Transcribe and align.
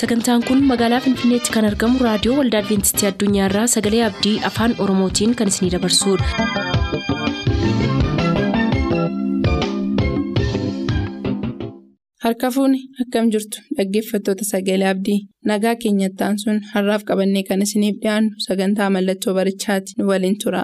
sagantaan 0.00 0.42
kun 0.48 0.60
magaalaa 0.70 1.00
finfinneetti 1.06 1.54
kan 1.56 1.68
argamu 1.70 2.04
raadiyoo 2.06 2.36
waldaa 2.40 2.62
adventistii 2.64 3.08
addunyaarraa 3.12 3.66
sagalee 3.76 4.04
abdii 4.10 4.36
afaan 4.52 4.78
oromootiin 4.86 5.36
kan 5.42 5.52
isinidabarsudha. 5.54 7.30
harka 12.24 12.48
fuuni 12.54 12.78
akkam 13.02 13.26
jirtu 13.34 13.58
dhaggeeffattoota 13.76 14.44
sagalee 14.52 14.88
abdii 14.94 15.18
nagaa 15.50 15.74
keenyattaan 15.82 16.36
sun 16.42 16.58
har'aaf 16.72 17.02
qabannee 17.10 17.44
kan 17.50 17.64
isiniif 17.66 17.96
dhiyaannu 18.02 18.30
sagantaa 18.46 18.90
mallattoo 18.96 19.34
barichaati 19.38 19.90
nu 19.98 20.04
waliin 20.10 20.36
tura. 20.42 20.62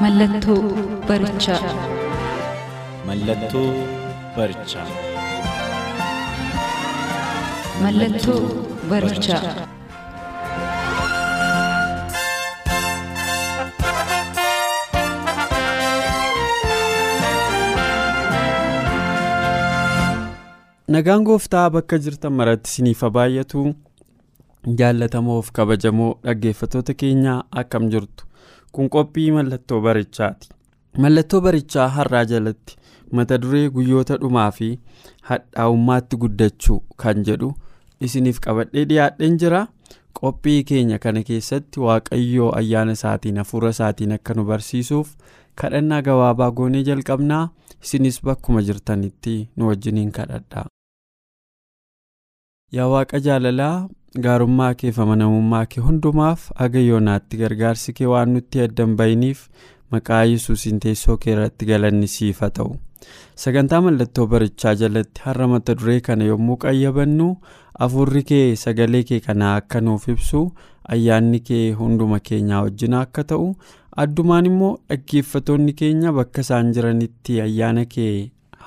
Mallattoo 0.00 0.62
barichaa. 1.08 1.60
Mallattoo 3.06 3.68
barichaa. 4.36 4.86
Mallattoo 7.82 8.40
barichaa. 8.90 9.42
Nagaan 20.94 21.24
gooftaa 21.26 21.70
bakka 21.74 21.98
jirtan 22.04 22.32
maratti 22.40 22.70
isiniif 22.70 23.00
baay'atu 23.16 23.62
jaallatamoof 24.80 25.48
kabajamoo 25.58 26.10
dhaggeeffattoota 26.26 26.94
keenyaa 27.02 27.38
akkam 27.62 27.88
jirtu 27.94 28.25
kun 28.76 28.88
qophii 28.96 29.30
mallattoo 29.36 29.80
barichaati. 29.86 30.48
Mallattoo 31.04 31.40
barichaa 31.46 31.88
har'aa 31.96 32.24
jalatti 32.32 32.76
mata 33.12 33.38
duree 33.42 33.68
guyyoota 33.76 34.16
dhumaa 34.22 34.50
fi 34.58 34.68
hadhaa'ummaatti 35.30 36.16
guddachuu 36.24 36.78
kan 37.02 37.24
jedhu 37.30 37.50
isiniif 38.08 38.40
qabadhee 38.46 38.84
dhiyaadheen 38.92 39.38
jira. 39.42 39.66
Qophii 40.20 40.60
keenya 40.68 40.98
kana 40.98 41.22
keessatti 41.28 41.80
waaqayyoo 41.86 42.50
ayyaana 42.60 42.92
isaatiin 42.98 43.36
hafuura 43.42 43.70
isaatiin 43.74 44.12
akka 44.16 44.34
nu 44.38 44.44
barsiisuuf 44.50 45.10
kadhannaa 45.62 45.98
gabaabaa 46.06 46.50
goonee 46.60 46.82
jalqabnaa 46.88 47.42
isinis 47.82 48.22
bakkuma 48.28 48.62
jirtanitti 48.68 49.34
nu 49.56 49.68
wajjiniin 49.68 50.12
kadhadha. 50.18 50.64
Yaa 52.76 52.88
waaqa 52.92 53.20
jaalalaa 53.26 53.88
gaarummaa 54.24 54.74
kee 54.80 54.90
fi 54.96 55.00
amanamummaa 55.04 55.64
kee 55.72 55.82
hundumaaf 55.86 56.46
aga 56.66 56.80
yoonaatti 56.88 57.36
gargaarsi 57.42 57.92
kee 58.00 58.06
waan 58.12 58.32
nutti 58.36 58.60
addan 58.66 58.96
bayiniif 59.00 59.42
maqaa 59.94 60.22
yesuusiin 60.32 60.80
teessoo 60.84 61.16
kee 61.24 61.32
irratti 61.36 61.66
galanni 61.70 62.08
siif 62.14 62.40
haa 62.44 62.50
ta'u. 62.58 62.76
Sagantaa 63.42 63.80
mallattoo 63.86 64.26
barichaa 64.32 64.74
jalatti 64.82 65.20
har'a 65.24 65.46
mata 65.52 65.74
duree 65.80 66.00
kana 66.06 66.24
yommuu 66.30 66.56
qayyabannu 66.64 67.28
afurri 67.86 68.22
kee 68.30 68.46
sagalee 68.64 69.02
kee 69.10 69.20
kanaa 69.26 69.56
akka 69.62 69.80
nuuf 69.88 70.08
ibsu 70.14 70.40
ayyaanni 70.96 71.40
kee 71.50 71.64
hunduma 71.80 72.20
keenyaa 72.30 72.62
wajjin 72.68 72.94
akka 73.02 73.24
ta'u 73.34 73.50
addumaan 74.04 74.46
immoo 74.52 74.72
dhaggeeffatoonni 74.88 75.72
keenya 75.82 76.12
bakka 76.20 76.40
isaan 76.46 76.72
jiranitti 76.78 77.40
ayyaana 77.46 77.84
kee 77.96 78.14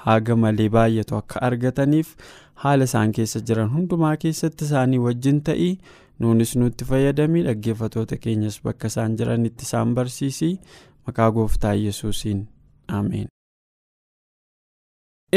haga 0.05 0.35
malee 0.43 0.69
baay'atu 0.75 1.15
akka 1.21 1.41
argataniif 1.49 2.15
haala 2.63 2.83
isaan 2.89 3.11
keessa 3.17 3.39
jiran 3.49 3.69
hundumaa 3.73 4.13
keessatti 4.23 4.65
isaanii 4.69 4.99
wajjin 5.07 5.41
ta'ii 5.49 5.71
nuunis 6.19 6.55
nutti 6.61 6.85
fayyadamii 6.91 7.43
dhaggeeffatoota 7.47 8.17
keenyas 8.27 8.61
bakka 8.63 8.87
isaan 8.93 9.15
jiranitti 9.17 9.63
isaan 9.69 9.93
barsiisii. 9.95 10.53
Maqaa 11.07 11.31
gooftaa 11.31 11.73
yesuusiin. 11.73 12.47
Ameen. 12.87 13.27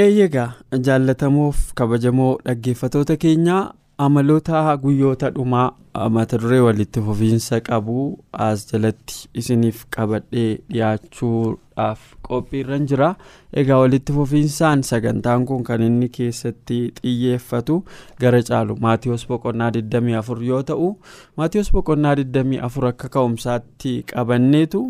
eeyyegaa 0.03 0.51
jaallatamoof 0.87 1.59
kabajamoo 1.81 2.33
dhaggeeffatoota 2.45 3.17
keenyaa 3.25 3.63
amaloota 3.99 4.77
guyyoota 4.77 5.31
dhumaa 5.31 5.71
mata 6.11 6.39
duree 6.39 6.61
walitti 6.61 7.01
fufiinsa 7.07 7.61
qabu 7.61 8.19
as 8.33 8.65
jalatti 8.73 9.29
isiniif 9.35 9.85
qabadhee 9.97 10.59
dhiyaachuudhaaf 10.71 12.01
qophiirran 12.29 12.87
jira. 12.87 13.15
Egaa 13.53 13.79
walitti 13.83 14.13
fufiinsaan 14.13 14.83
sagantaan 14.83 15.45
kun 15.47 15.65
kan 15.65 15.83
inni 15.83 16.09
keessatti 16.09 16.79
xiyyeeffatu 17.03 17.85
gara 18.21 18.43
caalu 18.43 18.77
maatiyoos 18.81 19.27
boqonnaa 19.29 19.71
24 19.71 20.47
yoo 20.49 20.63
ta'u 20.63 20.89
maatiyoos 21.37 21.73
boqonnaa 21.73 22.15
24 22.15 22.89
akka 22.89 23.09
ka'umsaatti 23.09 23.95
qabanneetu 24.15 24.83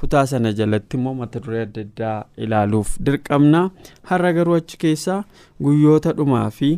kutaa 0.00 0.26
sana 0.26 0.52
jalatti 0.52 0.96
immoo 0.96 1.14
mata 1.14 1.40
duree 1.44 1.62
adda 1.66 1.80
addaa 1.86 2.24
ilaaluuf 2.36 2.96
dirqamna. 3.06 3.70
Har'a 4.02 4.32
garuu 4.32 4.54
achi 4.62 4.78
keessaa 4.78 5.24
guyyoota 5.62 6.12
dhumaa 6.16 6.50
fi 6.50 6.76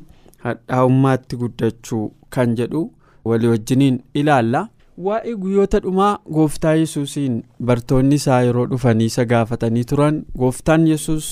hadhaa'ummaatti 0.49 1.37
guddachuu 1.43 2.07
kan 2.37 2.57
jedhu 2.62 2.83
walii 3.25 3.49
wajjiniin 3.53 4.01
ilaalla. 4.23 4.67
Waa'ee 5.07 5.34
guyyoota 5.43 5.79
dhumaa 5.84 6.19
gooftaa 6.34 6.75
yesuusiin 6.81 7.43
bartoonni 7.71 8.15
isaa 8.21 8.41
yeroo 8.49 8.67
dhufanii 8.71 9.05
isa 9.12 9.25
gaafatanii 9.33 9.84
turan 9.91 10.21
gooftaan 10.39 10.87
yesus 10.93 11.27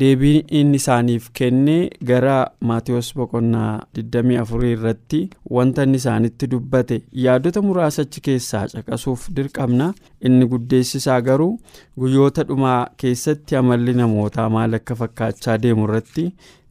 deebii 0.00 0.38
inni 0.60 0.76
isaaniif 0.80 1.26
kennee 1.38 1.90
gara 2.08 2.36
maatiyoos 2.70 3.10
boqonnaa 3.18 3.70
24 3.98 4.70
irratti 4.72 5.20
wanta 5.58 5.82
inni 5.88 5.96
isaanitti 6.02 6.46
dubbate 6.54 6.98
yaadota 7.26 7.62
muraasa 7.68 8.02
achi 8.08 8.20
keessaa 8.26 8.66
caqasuuf 8.72 9.28
dirqamna. 9.36 9.92
Inni 10.26 10.46
guddeessisaa 10.52 11.20
garuu 11.28 11.52
guyyoota 12.00 12.44
dhumaa 12.48 12.80
keessatti 13.02 13.56
amalli 13.56 13.94
namootaa 14.02 14.48
maal 14.56 14.74
akka 14.80 14.94
fakkaachaa 15.02 15.58
deemu 15.62 15.84
irratti 15.88 16.26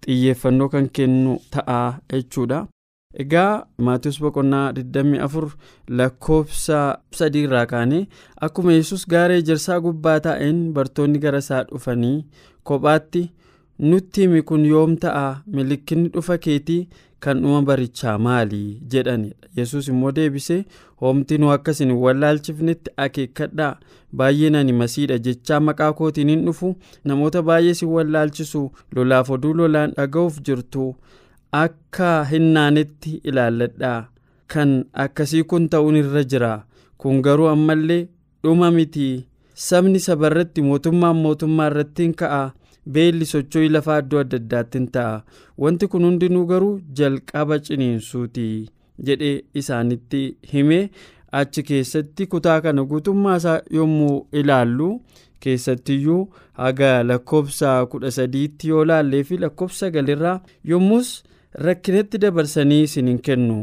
xiyyeeffannoo 0.05 0.69
kan 0.73 0.87
kennu 0.99 1.33
ta'a 1.53 1.81
jechuudha. 2.13 2.59
Egaa 3.23 3.65
Maatiyoos 3.85 4.17
boqonnaa 4.23 4.65
24 4.77 5.51
lakkoofsa 5.99 6.79
sadii 7.17 7.43
irraa 7.47 7.65
kaanee 7.71 8.01
akkuma 8.47 8.73
yesus 8.77 9.05
gaara 9.13 9.37
ejersaa 9.41 9.79
gubbaa 9.85 10.19
taa'een 10.25 10.59
bartoonni 10.75 11.19
gara 11.25 11.37
isaa 11.45 11.63
dhufanii 11.69 12.17
kophaatti 12.69 13.21
nutti 13.89 14.21
himi 14.25 14.41
kun 14.49 14.65
yoom 14.71 14.97
ta'a 15.05 15.25
milikinni 15.55 16.09
dhufa 16.15 16.37
keetii 16.45 16.81
kan 17.25 17.41
dhuma 17.43 17.61
barichaa 17.69 18.17
maali 18.27 18.61
jedhanidha 18.93 19.49
yesus 19.59 19.87
immoo 19.93 20.11
deebisee 20.17 20.59
hoomtinuu 21.01 21.51
akkasin 21.57 21.91
wallaalchifnetti 22.03 22.91
akeekkadhaa. 23.05 23.75
Baay'een 24.17 24.55
ani 24.55 24.73
masiidha 24.81 25.17
jechaa 25.27 25.59
maqaa 25.67 25.93
kootiin 25.99 26.29
hin 26.33 26.45
dhufu. 26.45 26.75
Namoota 27.03 27.41
baay'ee 27.49 27.73
si 27.79 27.85
wallaalchisu. 27.85 28.61
Lolaaf 28.95 29.29
oduu 29.37 29.53
lolaan 29.57 29.91
dhaga'uuf 29.97 30.39
jirtu. 30.45 30.95
akka 31.51 32.23
hinnaanetti 32.31 33.11
ilaalladhaa. 33.23 33.99
Kan 34.53 34.71
akkasii 35.03 35.43
kun 35.43 35.69
ta'uun 35.69 35.95
irra 36.01 36.23
jira. 36.31 36.51
Kun 36.97 37.21
garuu 37.25 37.47
ammallee 37.47 38.01
dhuma 38.43 38.71
miti 38.77 39.05
sabni 39.67 39.99
sabarratti 40.07 40.61
mootummaan 40.69 41.15
mootummaa 41.25 41.67
irratti 41.71 42.03
hin 42.03 42.13
ka'a 42.21 42.41
beelli 42.93 43.25
socho'ii 43.31 43.69
lafaa 43.75 43.99
iddoo 44.03 44.19
adda 44.23 44.37
addaatti 44.41 44.77
hin 44.77 44.87
ta'a. 44.95 45.21
Wanti 45.57 45.87
kun 45.87 46.03
hundinuu 46.07 46.45
garuu 46.51 46.79
jalqaba 47.01 47.59
ciniinsuuti 47.67 48.47
jedhee 49.09 49.35
isaanitti 49.61 50.23
himee 50.53 50.81
achi 51.41 51.63
keessatti 51.69 52.27
kutaa 52.33 52.57
kana 52.61 52.83
guutummaa 52.91 53.35
isaa 53.43 53.59
yommuu 53.79 54.17
ilaallu 54.41 54.89
keessattiyyuu 55.45 56.19
haga 56.63 56.91
lakkoofsa 57.03 57.77
kudha 57.93 58.11
sadiitti 58.17 58.69
yoo 58.73 58.85
laallee 58.91 59.23
fi 59.23 59.37
lakkoofsa 59.45 59.89
galirraa 59.97 60.39
yommus. 60.73 61.15
rakkinatti 61.65 62.17
dabarsanii 62.21 62.81
isin 62.85 63.07
hin 63.09 63.19
kennu. 63.25 63.57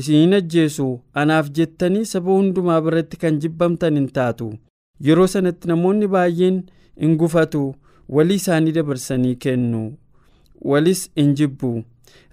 Isin 0.00 0.34
ajjeesu 0.36 0.84
anaaf 1.22 1.48
jettanii 1.56 2.04
saba 2.10 2.32
hundumaa 2.36 2.76
biratti 2.86 3.16
kan 3.22 3.40
jibbamtan 3.44 3.96
hin 3.98 4.06
taatu. 4.18 4.46
Yeroo 5.06 5.26
sanatti 5.32 5.68
namoonni 5.70 6.06
baay'een 6.12 6.60
hin 7.04 7.16
gufatu 7.22 7.62
walii 8.16 8.34
isaanii 8.42 8.72
dabarsanii 8.78 9.34
kennu. 9.44 9.82
Walis 10.70 11.10
hin 11.16 11.34
jibbu. 11.40 11.70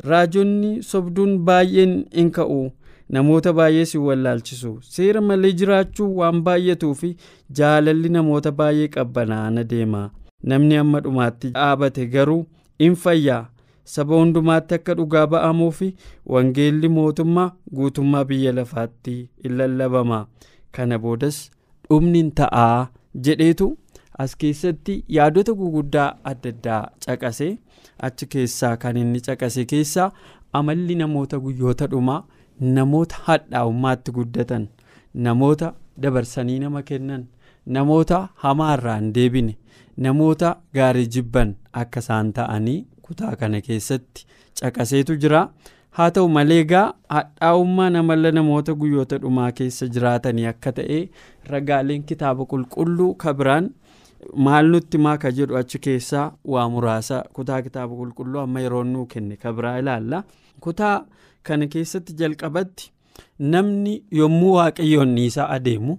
Raajonni 0.09 0.71
sobduun 0.83 1.37
baay'een 1.49 1.93
hin 2.15 2.31
ka'u. 2.37 2.71
Namoota 3.09 3.53
baay'ee 3.59 3.85
si 3.91 3.97
wallaalchisu. 4.07 4.71
Seera 4.95 5.21
malee 5.21 5.51
jiraachuu 5.61 6.09
waan 6.17 6.41
baay'atuu 6.47 6.93
fi 7.03 7.15
jaalalli 7.59 8.09
namoota 8.17 8.51
baay'ee 8.51 8.87
qabbanaa'ana 8.97 9.63
deema. 9.71 10.03
Namni 10.43 10.77
amma 10.81 10.99
dhumaatti 11.05 11.49
dhaabate 11.55 12.05
garuu 12.17 12.43
in 12.79 12.95
fayyaa. 13.05 13.45
saba 13.89 14.15
hundumaatti 14.19 14.75
akka 14.75 14.93
dhugaa 14.97 15.27
ba'amuu 15.33 15.67
fi 15.77 15.87
wangeelli 16.33 16.89
mootummaa 16.95 17.45
guutummaa 17.77 18.23
biyya 18.31 18.51
lafaatti 18.57 19.15
in 19.43 19.55
lallabama. 19.61 20.19
Kana 20.71 20.99
boodas 21.05 21.39
dhumni 21.89 22.17
hin 22.21 22.29
ta'aa 22.39 22.87
jedheetu 23.27 23.69
as 24.23 24.35
keessatti 24.43 24.95
yaadota 25.17 25.53
guguddaa 25.61 26.09
adda 26.31 26.49
addaa 26.55 26.81
caqase 27.05 27.47
achi 28.07 28.25
keessaa 28.35 28.75
kan 28.83 28.97
inni 29.03 29.21
caqase 29.27 29.65
keessaa 29.73 30.09
amalli 30.59 30.95
namoota 31.01 31.39
guyyoota 31.45 31.87
dhumaa 31.93 32.21
namoota 32.77 33.23
hadhaa'ummaatti 33.27 34.15
guddatan 34.19 34.67
namoota 35.27 35.73
dabarsanii 36.05 36.59
nama 36.65 36.81
kennan 36.91 37.25
namoota 37.77 38.19
hamaarraa 38.45 38.97
hin 38.99 39.09
deebine 39.17 39.57
namoota 40.07 40.55
gaarii 40.79 41.07
jibban 41.17 41.55
akka 41.83 41.99
isaan 42.05 42.33
ta'anii 42.39 42.77
kutaa 43.07 43.35
kana 43.41 43.61
keessatti 43.67 44.25
caqaseetu 44.61 45.15
jira. 45.25 45.41
Haa 45.97 46.09
ta'u 46.15 46.27
malee 46.35 46.59
egaa 46.63 46.85
hadhaa'ummaan 47.15 47.95
amala 48.01 48.31
namoota 48.37 48.73
guyyoota 48.81 49.17
dhumaa 49.23 49.51
keessa 49.59 49.87
jiraatanii 49.95 50.45
akka 50.51 50.71
ta'e 50.79 50.99
ragaaleen 51.53 52.03
kitaaba 52.11 52.45
qulqulluu 52.51 53.09
kabiraan 53.23 53.69
maal 54.35 54.67
nutti 54.71 54.97
maaka 54.97 55.31
jedhu 55.31 55.57
achi 55.57 55.79
keessaa 55.79 56.31
waa 56.45 56.69
muraasa. 56.69 57.23
Kutaa 57.33 57.61
kitaaba 57.61 57.95
qulqulluu 57.95 58.39
amma 58.41 58.59
yeroo 58.61 58.83
nuu 58.83 59.05
kenne. 59.05 59.35
Kabiraa 59.37 59.77
ilaalla. 59.79 60.23
Kutaa 60.59 61.05
kana 61.43 61.67
keessatti 61.67 62.13
jalqabatti 62.13 62.91
namni 63.39 64.03
yommuu 64.11 64.53
waaqayyoon 64.55 65.17
isaa 65.17 65.49
adeemu 65.49 65.97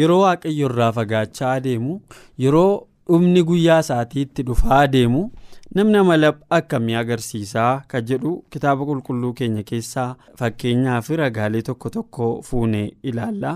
yeroo 0.00 0.20
waaqayyo 0.20 0.66
irraa 0.70 0.92
fagaachaa 0.92 1.52
adeemu 1.52 2.00
yeroo 2.38 2.86
dhumni 3.08 3.42
guyyaa 3.44 3.78
isaatiitti 3.84 4.42
dhufaa 4.48 4.78
adeemu 4.86 5.22
namni 5.74 5.96
amala 5.98 6.28
akkamii 6.56 6.94
agarsiisaa 7.00 7.82
ka 7.90 8.00
jedhu 8.08 8.32
kitaaba 8.52 8.84
qulqulluu 8.88 9.32
keenya 9.38 9.62
keessaa 9.70 10.08
fakkeenyaa 10.40 10.98
fi 11.06 11.16
ragaalee 11.20 11.62
tokko 11.68 11.90
tokko 11.96 12.26
fuunee 12.48 12.88
ilaalla. 13.02 13.52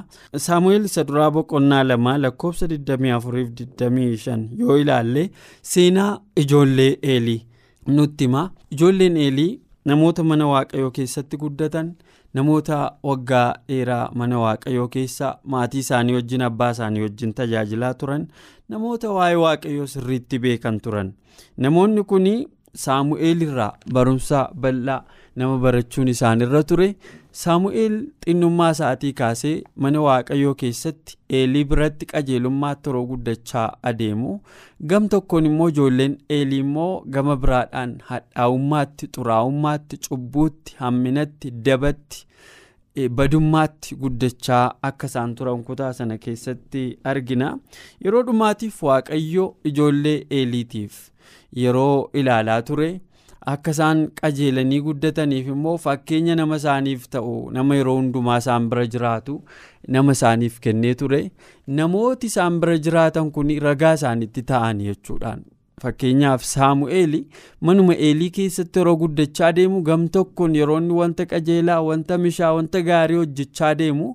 Saamu'eel 0.46 0.84
isa 0.90 1.04
duraa 1.08 1.30
boqonnaa 1.36 1.82
lamaa 1.90 2.16
lakkoofsa 2.24 2.66
24-25 2.66 4.48
yoo 4.60 4.78
ilaalle 4.78 5.30
seenaa 5.72 6.12
ijoollee 6.44 6.92
eelii 7.02 7.40
nutti 7.86 8.24
hima 8.24 8.50
ijoolleen 8.70 9.16
eelii 9.16 9.60
namoota 9.84 10.24
mana 10.24 10.46
waaqayyoo 10.52 10.90
keessatti 10.90 11.36
guddatan 11.42 11.92
namoota 12.36 12.78
waggaa 13.08 13.46
dheeraa 13.68 14.10
mana 14.20 14.38
waaqayyoo 14.44 14.88
keessa 14.94 15.28
maatii 15.54 15.82
isaanii 15.84 16.14
wajjin 16.18 16.42
abbaa 16.48 16.70
isaanii 16.76 17.02
wajjin 17.06 17.32
tajaajilaa 17.38 17.94
turan 18.00 18.26
namoota 18.68 19.12
waa'ee 19.18 19.38
waaqayyoo 19.44 19.86
sirriitti 19.94 20.38
beekan 20.44 20.80
turan. 20.86 21.12
Namoonni 21.56 22.04
kun 22.12 22.26
saamu'eel 22.84 23.42
irraa 23.46 23.72
barumsa 23.92 24.40
bal'aa 24.62 25.00
nama 25.36 25.58
barachuun 25.64 26.08
isaanirra 26.14 26.62
ture 26.72 26.88
saamu'eel 27.40 27.96
xinnummaa 28.24 28.70
isaatii 28.74 29.12
kaasee 29.20 29.54
mana 29.84 30.00
waaqayyoo 30.06 30.54
keessatti 30.62 31.16
eelii 31.38 31.64
biratti 31.72 32.06
qajeelummaatti 32.12 32.88
yeroo 32.90 33.06
guddachaa 33.10 33.66
adeemu. 33.90 34.30
Gam 34.92 35.08
tokkoon 35.14 35.46
immoo 35.50 35.68
ijoolleen 35.72 36.14
eelii 36.36 36.58
immoo 36.66 36.92
gama 37.16 37.36
biraadhaan 37.42 37.92
hadhaa'ummaatti 38.10 39.08
xuraa'ummaatti 39.16 39.96
cubbuutti 40.08 40.76
hamminatti 40.78 41.50
dabatti 41.68 42.24
badummaatti 43.18 43.96
guddachaa 44.02 44.64
akka 44.90 45.06
isaan 45.12 45.34
turan 45.40 45.64
kutaa 45.64 45.92
sana 45.98 46.18
keessatti 46.18 46.84
argina. 47.04 47.50
Yeroo 48.04 48.22
dhumaatiif 48.30 48.82
waaqayyo 48.88 49.44
ijoollee 49.72 50.16
eeliitiif 50.38 50.96
yeroo 51.62 52.10
ilaalaa 52.14 52.62
ture 52.70 52.88
akka 53.52 53.70
isaan 53.74 53.98
qajeelanii 54.20 54.80
guddataniif 54.86 55.48
immoo 55.54 55.74
fakkeenya 55.82 56.34
nama 56.40 56.56
isaaniif 56.60 57.04
ta'u 57.16 57.34
nama 57.56 57.76
yeroo 57.80 57.96
hundumaa 57.98 58.38
isaan 58.42 58.64
bira 58.70 58.86
jiraatu 58.94 59.34
nama 59.96 60.12
isaaniif 60.18 60.56
kennee 60.64 60.94
ture. 61.02 61.20
Namooti 61.80 62.26
isaan 62.32 62.56
bira 62.64 62.78
jiraatan 62.86 63.30
kun 63.36 63.52
ragaa 63.66 63.92
isaanitti 64.00 64.42
ta'an 64.52 64.80
jechuudhaan. 64.88 65.44
Fakkeenyaaf 65.82 66.42
saamu'eel 66.48 67.14
manuma 67.68 67.94
eelii 68.08 68.30
keessatti 68.40 68.78
yeroo 68.82 68.96
guddachaa 69.04 69.52
deemu 69.60 69.82
gam 69.90 70.08
tokkoon 70.16 70.54
yeroo 70.60 70.78
inni 70.82 70.94
wanta 71.02 71.26
qajeelaa 71.32 71.80
wanta 71.90 72.18
mishaa 72.26 72.52
wanta 72.58 72.80
gaarii 72.90 73.16
hojjechaa 73.22 73.74
deemu 73.82 74.08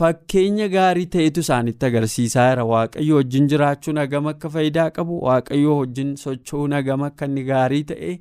fakkeenya 0.00 0.68
gaarii 0.74 1.06
ta'etu 1.14 1.40
isaanitti 1.46 1.86
agarsiisaa 1.86 2.46
jira. 2.50 2.64
Waaqayyo 2.64 3.16
wajjin 3.16 3.48
jiraachuun 3.54 3.98
hagam 4.02 4.26
akka 4.32 4.48
faayidaa 4.54 4.90
qabu 4.98 5.18
waaqayyo 5.26 5.74
wajjin 5.80 6.14
socho'uun 6.22 6.72
hagam 6.78 7.02
akka 7.08 7.26
inni 7.30 7.44
gaarii 7.50 7.82
ta'e 7.90 8.12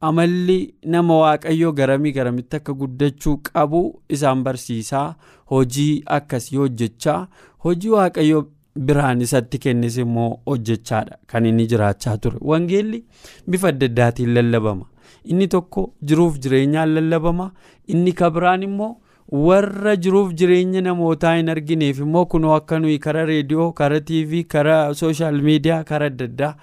amalli 0.00 0.74
nama 0.84 1.18
waaqayyoo 1.18 1.72
garamii 1.72 2.12
garamitti 2.12 2.56
akka 2.56 2.72
guddachuu 2.72 3.36
qabu 3.48 3.80
isaan 4.08 4.42
barsiisaa 4.44 5.14
hojii 5.52 6.02
akkasii 6.18 6.56
hojjechaa 6.56 7.28
hojii 7.64 7.88
waaqayyoo 7.96 8.44
biraan 8.88 9.20
isatti 9.20 9.58
kennis 9.58 9.96
immoo 9.98 10.38
hojjechaadha. 10.46 11.16
Kan 11.26 11.46
inni 11.46 11.66
jiraachaa 11.66 12.16
ture. 12.18 12.36
Wangeelli 12.40 13.04
bifa 13.48 13.68
adda 13.68 13.86
addaatiin 13.86 14.34
lallabama. 14.34 14.84
Inni 15.24 15.48
tokko 15.48 15.92
jiruuf 16.02 16.38
jireenyaan 16.38 16.94
lallabama. 16.94 17.50
Inni 17.86 18.12
kabiraan 18.12 18.62
immoo 18.62 18.96
warra 19.32 19.96
jiruuf 19.96 20.32
jireenya 20.34 20.80
namootaa 20.82 21.36
hin 21.36 21.48
argineef 21.48 21.98
immoo 21.98 22.26
kunoo 22.26 22.52
akka 22.54 22.78
nuyi 22.78 22.98
kara 22.98 23.24
reediyoo 23.26 23.72
kara 23.72 24.00
tiivii 24.00 24.44
kara 24.44 24.94
sooshaal 24.94 25.40
miidiyaa 25.42 25.84
kara 25.84 26.06
adda 26.06 26.24
addaa 26.24 26.54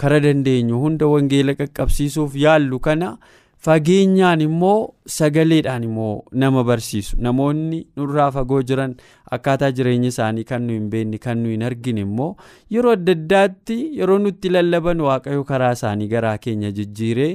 kara 0.00 0.20
dandeenyu 0.24 0.78
hunda 0.86 1.06
wangeela 1.12 1.54
qaqqabsiisuuf 1.60 2.36
yaallu 2.46 2.80
kana 2.86 3.08
fageenyaan 3.66 4.40
immoo 4.40 4.94
sagaleedhaan 5.14 5.82
immoo 5.84 6.24
nama 6.32 6.62
barsiisu. 6.64 7.16
Namoonni 7.26 7.80
nurraa 7.96 8.30
fagoo 8.36 8.60
jiran 8.70 8.94
akkaataa 9.36 9.70
jireenya 9.78 10.08
isaanii 10.12 10.44
kan 10.50 10.62
nu 10.66 10.72
hin 10.78 10.86
beekne 10.94 11.18
kan 11.24 11.38
nu 11.42 11.48
hin 11.52 11.62
argine 11.68 12.00
immoo 12.06 12.30
yeroo 12.76 12.92
adda 12.96 13.12
addaatti 13.18 13.76
yeroo 13.98 14.18
nutti 14.26 14.48
lallaban 14.56 15.00
waaqayyo 15.08 15.44
karaa 15.52 15.72
isaanii 15.78 16.08
garaa 16.14 16.38
keenya 16.46 16.70
jijjiiree 16.78 17.30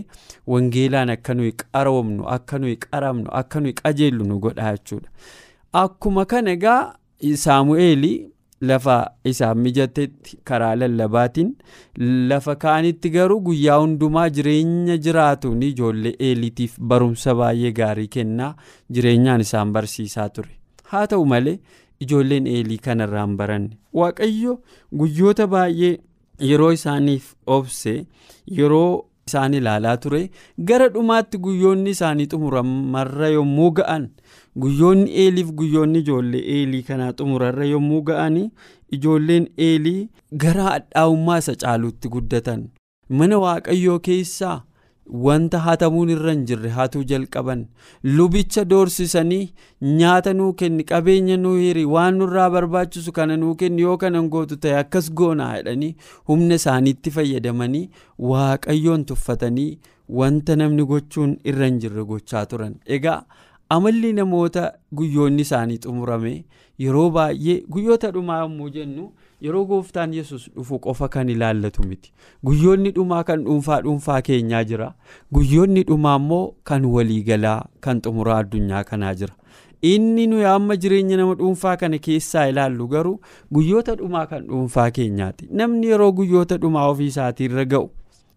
wangeelaan 0.55 1.09
akka 1.17 1.33
nuyi 1.37 1.51
qaroomnu 1.61 2.25
akka 2.37 2.57
nuyi 2.63 2.75
qaramnu 2.87 3.29
akka 3.41 3.59
nuyi 3.65 3.73
qajeellu 3.83 4.25
nu 4.31 4.39
godha 4.47 4.71
jechuudha. 4.77 5.09
Akkuma 5.83 6.25
kana 6.25 6.51
egaa 6.57 6.81
saamu'eeli 7.43 8.13
lafa 8.61 8.97
isaan 9.31 9.57
mijatetti 9.57 10.37
karaa 10.43 10.75
lallabaatiin 10.79 11.49
lafa 12.29 12.55
kaanitti 12.55 13.09
garuu 13.15 13.39
guyyaa 13.47 13.79
hundumaa 13.79 14.29
jireenya 14.29 14.97
jiraatuun 15.07 15.63
ijoollee. 15.69 16.13
Eeliitiif 16.19 16.77
barumsa 16.79 17.35
baay'ee 17.35 17.71
gaarii 17.71 18.07
kennaa 18.17 18.55
jireenyaan 18.93 19.41
isaan 19.41 19.73
barsiisaa 19.73 20.29
ture. 20.29 20.49
Haa 20.83 21.07
ta'u 21.07 21.25
malee 21.25 21.59
ijoolleen 21.99 22.47
eelii 22.47 22.77
kanarraa 22.77 23.25
hin 23.25 23.37
baranne. 23.37 23.77
Waaqayyo 23.93 24.59
guyyoota 24.97 25.47
baay'ee 25.47 25.97
yeroo 26.51 26.71
isaaniif 26.77 27.33
obse 27.47 27.93
yeroo 28.57 29.05
isaan 29.27 29.53
ilaalaa 29.59 29.97
ture 29.97 30.19
gara 30.71 30.87
dhumaatti 30.95 31.37
guyyoonni 31.45 31.89
isaanii 31.95 32.27
xumuramarra 32.33 33.29
yommuu 33.35 33.69
ga'an 33.79 34.09
guyyoonni 34.63 35.09
eeliif 35.23 35.49
guyyoonni 35.61 35.99
ijoollee 36.05 36.43
eelii 36.57 36.83
kanaa 36.89 37.13
xumurarra 37.17 37.65
yommuu 37.71 38.01
ga'an 38.09 38.37
ijoolleen 38.97 39.47
eelii 39.69 40.09
gara 40.43 40.63
hadhaa'ummaa 40.69 41.37
isa 41.43 41.55
caaluutti 41.63 42.09
guddatan. 42.13 42.63
Mana 43.09 43.37
waaqayyoo 43.43 43.99
keessaa 44.07 44.55
wanta 45.25 45.59
hatamuun 45.65 46.09
irra 46.13 46.31
hin 46.31 46.45
jirre 46.51 46.69
hatuu 46.77 47.03
jalqaban. 47.09 47.65
Lubicha 48.03 48.63
doorsisanii 48.69 49.49
nyaata 49.99 50.33
nuu 50.33 50.53
kenni 50.61 50.83
qabeenya 50.91 51.37
nuu 51.37 51.55
hiri 51.57 51.85
waan 51.95 52.17
nurraa 52.21 52.49
barbaachisu 52.55 53.11
kana 53.17 53.37
nuu 53.41 53.55
kenni 53.55 53.81
yoo 53.81 53.97
kanan 54.03 54.29
gootu 54.35 54.57
ta'e 54.63 54.77
akkas 54.79 55.11
goonaa 55.21 55.51
jedhanii 55.57 55.95
humna 56.31 56.55
isaaniitti 56.61 57.11
fayyadamanii 57.17 57.89
waaqayyoon 58.31 59.05
tuffatanii 59.11 59.69
wanta 60.21 60.55
namni 60.61 60.85
gochuun 60.93 61.37
irra 61.51 61.65
hin 61.69 61.79
jirre 61.85 62.03
gochaa 62.13 62.45
turan. 62.45 62.75
Egaa 62.85 63.19
amalli 63.69 64.13
namoota 64.13 64.73
guyyoonni 64.95 65.41
isaanii 65.41 65.77
xumurame 65.83 66.33
yeroo 66.79 67.09
baay'ee 67.09 67.61
guyyoota 67.75 68.11
dhumaa 68.11 68.39
yommuu 68.41 68.69
jennu 68.69 69.05
yeroo 69.41 69.65
gooftaan 69.65 70.13
yesus 70.13 70.49
dhufu 70.55 70.79
qofa 70.79 71.07
kan 71.09 71.29
ilaallatu 71.29 71.83
miti. 71.87 72.11
Guyyoonni 72.45 72.91
dhumaa 72.91 73.23
kan 73.23 73.43
dhuunfaa 73.45 73.81
dhuunfaa 73.81 74.21
keenyaa 74.21 74.63
jira. 74.63 74.93
Guyyoonni 75.33 75.83
dhumaa 75.83 76.15
immoo 76.19 76.53
kan 76.63 76.85
waliigalaa 76.85 77.65
kan 77.79 78.01
xumuraa 78.01 78.37
addunyaa 78.43 78.83
kanaa 78.83 79.13
jira. 79.15 79.33
Inni 79.81 80.27
nuyi 80.27 80.45
amma 80.45 80.75
jireenya 80.77 81.17
nama 81.17 81.35
dhuunfaa 81.35 81.77
kana 81.77 81.97
keessaa 81.97 82.47
ilaallu 82.47 82.87
garuu 82.87 83.19
guyyoota 83.53 83.95
dhumaa 83.95 84.25
kan 84.25 84.47
dhuunfaa 84.47 84.91
keenyaati. 84.91 85.47
Namni 85.51 85.87
yeroo 85.87 86.11
guyyoota 86.11 86.57
dhumaa 86.57 86.87
ofii 86.87 87.07
isaatiirra 87.13 87.65
ga'u 87.65 87.89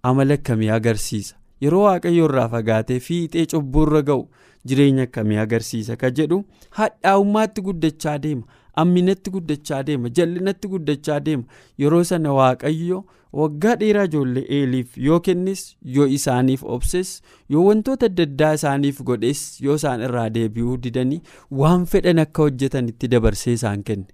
amala 0.02 0.35
akkamii 0.35 0.68
agarsiisa? 0.80 1.35
Yeroo 1.61 1.82
waaqayyo 1.85 2.25
irraa 2.25 2.49
fagaatee 2.49 3.00
fiixee 3.00 3.47
cubbuurra 3.52 4.02
ga'u 4.02 4.28
jireenya 4.65 5.03
akkamii 5.09 5.37
agarsiisa 5.45 5.97
ka 5.97 6.11
jedhu 6.11 6.38
hadhaa'ummaatti 6.81 7.61
guddachaa 7.69 8.19
deema 8.19 8.43
amminatti 8.83 9.31
guddachaa 9.37 9.83
deema 9.83 10.09
jallinatti 10.19 10.69
guddachaa 10.75 11.21
deema 11.21 11.45
yeroo 11.85 12.05
sana 12.11 12.33
waaqayyo 12.38 13.05
waggaa 13.41 13.75
dheeraa 13.81 14.05
ijoollee 14.11 14.45
eeliif 14.59 14.99
yoo 15.07 15.21
kennis 15.21 15.65
yoo 15.97 16.07
isaaniif 16.19 16.62
obses 16.77 17.11
yoo 17.55 17.65
wantoota 17.67 18.07
adda 18.07 18.23
addaa 18.29 18.53
isaaniif 18.61 19.03
godhes 19.11 19.43
yoo 19.67 19.75
isaan 19.81 20.00
irraa 20.07 20.29
deebi'uu 20.37 20.77
didanii 20.87 21.21
waan 21.62 21.85
fedhan 21.95 22.19
akka 22.25 22.43
hojjetan 22.47 22.88
itti 22.93 23.09
dabarsee 23.15 23.53
isaan 23.59 23.83
kenne. 23.91 24.07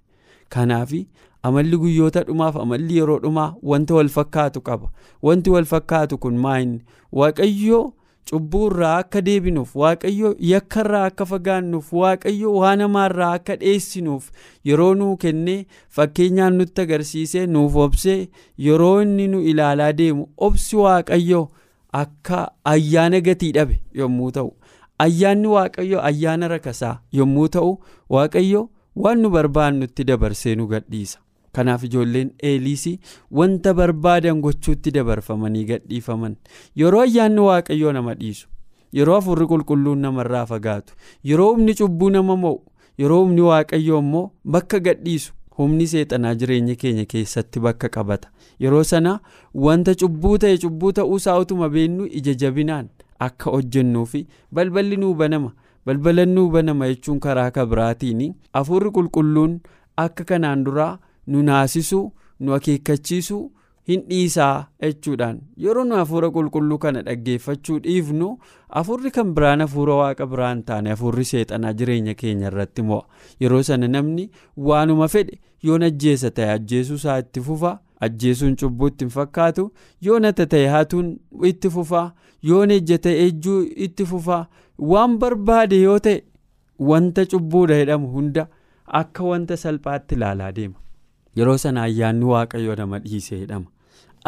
Kanaaf 0.49 0.91
amalli 1.43 1.77
guyyoota 1.77 2.23
dhumaaf 2.27 2.55
amalli 2.65 2.97
yeroo 2.97 3.19
dhumaa 3.23 3.53
wanta 3.71 3.93
wal 3.95 4.09
fakkaatu 4.17 4.61
qaba. 4.61 4.91
Wanti 5.23 5.49
wal 5.49 5.65
fakkaatu 5.71 6.17
kun 6.17 6.37
maayinni 6.37 6.81
waaqayyo 8.25 8.39
cubbuurraa 8.39 8.97
akka 8.97 9.21
deebinuuf 9.21 9.75
waaqayyo 9.75 10.35
yakkarraa 10.39 11.05
akka 11.05 11.25
fagaannuuf 11.25 11.93
waaqayyo 11.93 12.53
waan 12.55 12.81
hamaarraa 12.81 13.33
akka 13.33 13.55
dheessinuuf 13.57 14.29
yeroo 14.65 14.93
nuu 14.95 15.17
kennee 15.17 15.65
fakkeenyaan 15.89 16.55
nutti 16.57 16.81
agarsiisee 16.81 17.45
nuuf 17.47 17.75
obsee 17.75 18.29
yeroo 18.57 19.01
inni 19.01 19.27
nu 19.27 19.41
ilaalaa 19.41 19.91
deemu 19.93 20.27
obsi 20.37 20.75
waaqayyo 20.75 21.49
akka 21.93 22.51
ayyaana 22.73 23.21
gatii 23.21 23.51
dhabe 23.51 23.81
yommuu 23.93 24.31
ta'u 24.31 24.53
ayyaanni 24.99 25.47
waaqayyo 25.47 26.01
ayyaana 26.01 26.47
rakasaa 26.47 26.99
yommuu 27.11 27.47
ta'u 27.57 27.77
waaqayyo 28.09 28.69
waan 28.95 29.19
nu 29.21 29.29
barbaannutti 29.29 30.03
dabarsee 30.03 30.55
nu 30.55 30.67
gadhiisa. 30.67 31.19
Kanaaf 31.57 31.83
ijoolleen 31.87 32.31
eeliis 32.49 32.85
wanta 33.39 33.73
barbaadan 33.79 34.41
gochuutti 34.47 34.91
dabarfamanii 34.97 35.63
gadhiifaman 35.71 36.35
yeroo 36.81 37.01
ayyaanni 37.07 37.41
waaqayyoo 37.49 37.91
nama 37.97 38.13
dhiisu 38.21 38.47
yeroo 38.99 39.15
hafuurri 39.19 39.47
qulqulluun 39.53 39.99
namarraa 40.07 40.45
fagaatu 40.51 40.93
yeroo 41.31 41.49
humni 41.53 41.73
cubbuu 41.81 42.09
nama 42.17 42.35
mo'u 42.43 42.61
yeroo 43.03 43.21
humni 43.23 43.41
waaqayyoo 43.49 43.99
immoo 44.05 44.25
bakka 44.55 44.79
gadhiisu 44.89 45.33
humni 45.57 45.87
seexanaa 45.93 46.33
jireenya 46.39 46.75
keenya 46.83 47.05
keessatti 47.13 47.59
bakka 47.65 47.89
qabata 47.97 48.29
yeroo 48.65 48.83
sana 48.91 49.13
wanta 49.67 49.95
cubbuu 50.01 50.37
ta'e 50.43 50.57
cubbuu 50.63 50.91
ta'uusaa 50.99 51.37
utuma 51.43 51.69
beennu 51.75 52.05
ija 52.21 52.33
jabinaan 52.43 52.89
akka 53.27 53.51
hojjennuufi 53.55 54.21
balballi 54.59 54.97
nuu 55.03 55.13
banama 55.21 55.51
balbalan 55.89 56.29
nuu 56.37 56.49
banama 56.55 56.87
jechuun 56.91 57.19
karaa 57.25 57.49
kabiraatiin 57.57 58.23
hafuurri 58.59 58.91
qulqulluun 58.97 59.59
akka 60.05 60.23
kanaan 60.31 60.63
duraa. 60.65 60.93
Nu 61.27 61.43
naasisuu 61.49 62.05
nu 62.39 62.53
akeekkachiisuu 62.57 63.43
hin 63.89 64.01
dhiisaa 64.09 64.65
jechuudhaan 64.83 65.39
yeroo 65.63 65.83
nu 65.87 65.95
hafuura 66.01 66.29
qulqulluu 66.35 66.77
kana 66.83 67.01
dhaggeeffachuu 67.07 67.79
dhiifnu 67.87 68.29
hafuurri 68.77 69.11
kan 69.17 69.33
biraan 69.39 69.61
hafuura 69.65 69.95
waaqa 70.01 70.25
biraan 70.31 70.63
taane 70.69 70.89
hafuurri 70.93 71.25
seexanaa 71.31 71.73
jireenya 71.81 72.13
keenya 72.21 72.47
irratti 72.51 72.81
mo'a 72.91 73.03
yeroo 73.45 73.63
sana 73.69 73.87
namni 73.95 74.25
waanuma 74.69 75.07
fedhe 75.15 75.39
yoon 75.69 75.83
ajjeesa 75.89 76.31
ta'e 76.39 76.49
ajjeesuu 76.55 76.95
isaa 77.01 77.17
itti 77.25 77.41
fufa 77.49 77.73
ajjeesuun 78.07 78.55
cubbuu 78.61 78.87
itti 78.93 79.05
hin 79.05 79.11
fakkaatu 79.17 79.65
yoon 80.07 80.25
hata 80.29 80.45
ta'e 80.53 80.67
hatuun 80.75 81.11
itti 81.51 81.69
fufaa 81.75 82.05
yoon 82.51 82.71
ejja 82.77 82.99
ejjuu 83.11 83.59
itti 83.89 84.05
fufaa 84.13 84.39
waan 84.93 85.17
barbaade 85.25 85.81
yoo 85.81 85.99
ta'e 86.07 86.17
wanta 86.89 87.25
cubbuudha 87.35 87.77
jedhamu 87.83 88.07
hunda 88.15 88.47
akka 89.01 89.23
wanta 89.29 89.57
salphaatti 89.57 90.15
ilaalaa 90.15 90.51
deema. 90.57 90.75
Yeroo 91.39 91.57
sana 91.63 91.83
ayyaanni 91.89 92.25
waaqayyo 92.33 92.75
nama 92.81 92.99
dhiisee 93.05 93.39
jedhama 93.39 93.69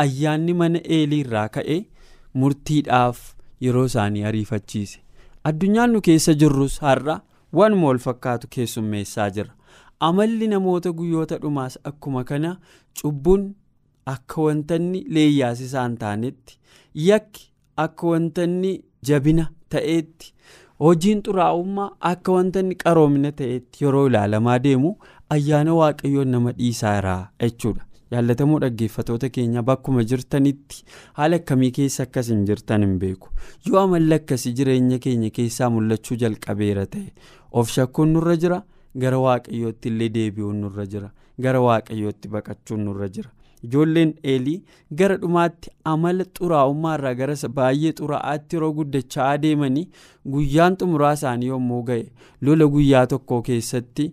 ayyaanni 0.06 0.54
mana 0.62 0.80
eelii 1.00 1.20
irraa 1.26 1.48
ka'ee 1.58 1.80
murtiidhaaf 2.42 3.20
yeroo 3.66 3.86
isaanii 3.92 4.24
ariifachiise. 4.30 5.00
Addunyaan 5.50 5.92
nu 5.94 6.02
keessa 6.08 6.34
jirrus 6.42 6.80
har'a 6.86 7.16
waanuma 7.60 7.88
wal 7.88 8.00
fakkaatu 8.08 8.48
keessummeessaa 8.56 9.30
jira? 9.38 9.54
Amalli 10.08 10.48
namoota 10.54 10.92
guyyoota 10.98 11.38
dhumaas 11.44 11.80
akkuma 11.92 12.24
kana 12.24 12.52
cubbuun 13.02 13.46
akka 14.14 14.42
wantanni 14.48 15.04
leeyyaasisaa 15.18 15.86
hin 15.88 15.98
taanetti 16.04 16.60
yakki 17.08 17.48
akka 17.86 18.08
wantanni 18.14 18.74
jabina 19.10 19.48
ta'eetti 19.76 20.34
hojiin 20.86 21.22
xuraa'ummaa 21.28 21.90
akka 22.12 22.32
wantanni 22.38 22.76
qaroomina 22.84 23.32
ta'etti 23.42 23.84
yeroo 23.86 24.06
ilaalamaa 24.12 24.60
deemu 24.68 24.94
ayyaana 25.36 25.74
waaqayyoon 25.80 26.28
nama 26.36 26.52
dhiisaa 26.60 27.30
jechuudha. 27.42 27.84
Jaallatamoo 28.12 28.60
dhaggeeffatoota 28.64 29.30
keenya 29.30 29.62
bakkuma 29.70 30.04
jirtanitti 30.10 30.84
haala 31.20 31.36
akkamii 31.42 31.72
keessa 31.78 32.04
akkas 32.04 32.30
hin 32.32 32.46
jirtan 32.50 32.82
hin 32.86 32.94
beeku. 33.00 33.30
Yoo 33.66 33.80
amalli 33.82 34.14
akkasii 34.16 34.54
jireenya 34.60 35.00
keenya 35.06 35.30
keessaa 35.38 35.70
mul'achuu 35.70 36.16
jalqabeera 36.22 36.86
ta'e 36.94 37.12
of 37.52 37.70
shakkuun 37.78 38.14
nurra 38.18 38.36
jira 38.44 38.62
gara 39.04 39.20
waaqayyootti 39.24 39.90
illee 39.92 40.10
deebi'uun 40.20 40.62
nurra 40.66 40.86
jira 40.94 41.10
gara 41.48 41.62
waaqayyootti 41.66 42.32
baqachuun 42.38 42.86
nurra 42.86 43.10
jira. 43.18 43.30
Ijoolleen 43.64 44.14
eelii 44.24 44.64
gara 45.02 45.18
dhumaatti 45.22 45.72
amala 45.92 46.24
xuraa'ummaa 46.40 46.96
irraa 47.00 47.14
gara 47.22 47.36
baay'ee 47.60 47.92
xuraa'aatti 48.00 48.56
yeroo 48.56 48.72
guddachaa 48.80 49.30
adeemanii 49.36 49.86
guyyaan 50.36 50.78
xumuraa 50.80 51.14
isaanii 51.20 51.48
yommuu 51.54 51.82
ga'e 51.92 52.04
lola 52.42 52.68
guyyaa 52.78 53.06
tokko 53.16 53.42
keessatti 53.50 54.06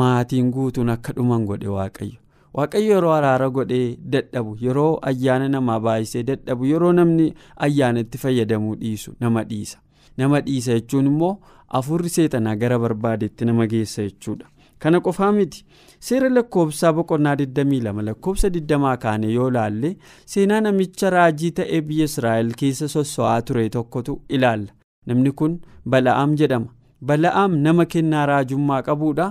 maatiin 0.00 0.50
guutuun 0.56 0.88
akka 0.94 1.12
dhuman 1.16 1.44
godhe 1.46 1.68
waaqayyo? 1.76 2.18
Waaqayyo 2.54 2.94
yeroo 2.94 3.12
araara 3.18 3.48
godhee 3.56 3.96
dadhabu 4.14 4.56
yeroo 4.64 4.92
ayyaana 5.10 5.48
namaa 5.54 5.80
baay'isee 5.86 6.22
dadhabu 6.30 6.64
yeroo 6.72 6.92
namni 7.00 7.26
ayyaanatti 7.66 8.18
fayyadamuu 8.24 8.74
dhiisu 8.80 9.14
nama 9.20 9.44
dhiisa. 9.50 9.78
Nama 10.18 10.40
dhiisa 10.48 10.72
jechuun 10.78 11.06
immoo 11.12 11.36
hafuurri 11.76 12.08
seexanaa 12.16 12.56
gara 12.64 12.78
barbaadetti 12.78 13.44
nama 13.50 13.66
geessa 13.74 14.02
jechuudha. 14.08 14.46
kana 14.82 14.98
qofaa 15.06 15.32
miti. 15.34 15.64
Seera 16.06 16.28
lakkoofsaa 16.28 16.90
boqonnaa 16.94 17.34
22 17.40 18.02
lakkoofsa 18.06 18.48
20 18.54 18.96
kaane 19.04 19.28
yoo 19.32 19.50
laalle 19.56 19.90
seenaa 20.32 20.60
namicha 20.66 21.10
raajii 21.14 21.50
ta'ee 21.58 21.80
biyya 21.90 22.04
israa'el 22.10 22.50
keessa 22.62 22.88
sosso'aa 22.94 23.42
ture 23.50 23.68
tokkotu 23.76 24.16
ilaalla. 24.38 24.72
Namni 25.06 25.32
kun 25.42 25.54
bala'aam 25.94 26.34
jedhama. 26.40 26.66
Bala'aam 27.10 27.54
nama 27.66 27.86
kennaa 27.92 28.26
raajummaa 28.32 28.82
qabuudha 28.88 29.28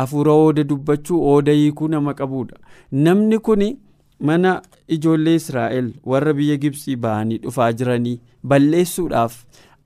hafuura 0.00 0.32
ooda 0.44 0.64
dubbachuu 0.72 1.20
ooda 1.32 1.52
hiikuu 1.60 1.88
nama 1.94 2.14
qabuudha 2.20 2.56
namni 3.06 3.38
kun 3.48 3.64
mana 4.30 4.52
ijoollee 4.96 5.34
israa'el 5.42 5.88
warra 6.12 6.32
biyya 6.40 6.56
gibsii 6.66 6.96
ba'anii 7.06 7.38
dhufaa 7.46 7.72
jiranii 7.72 8.20
balleessuudhaaf. 8.52 9.34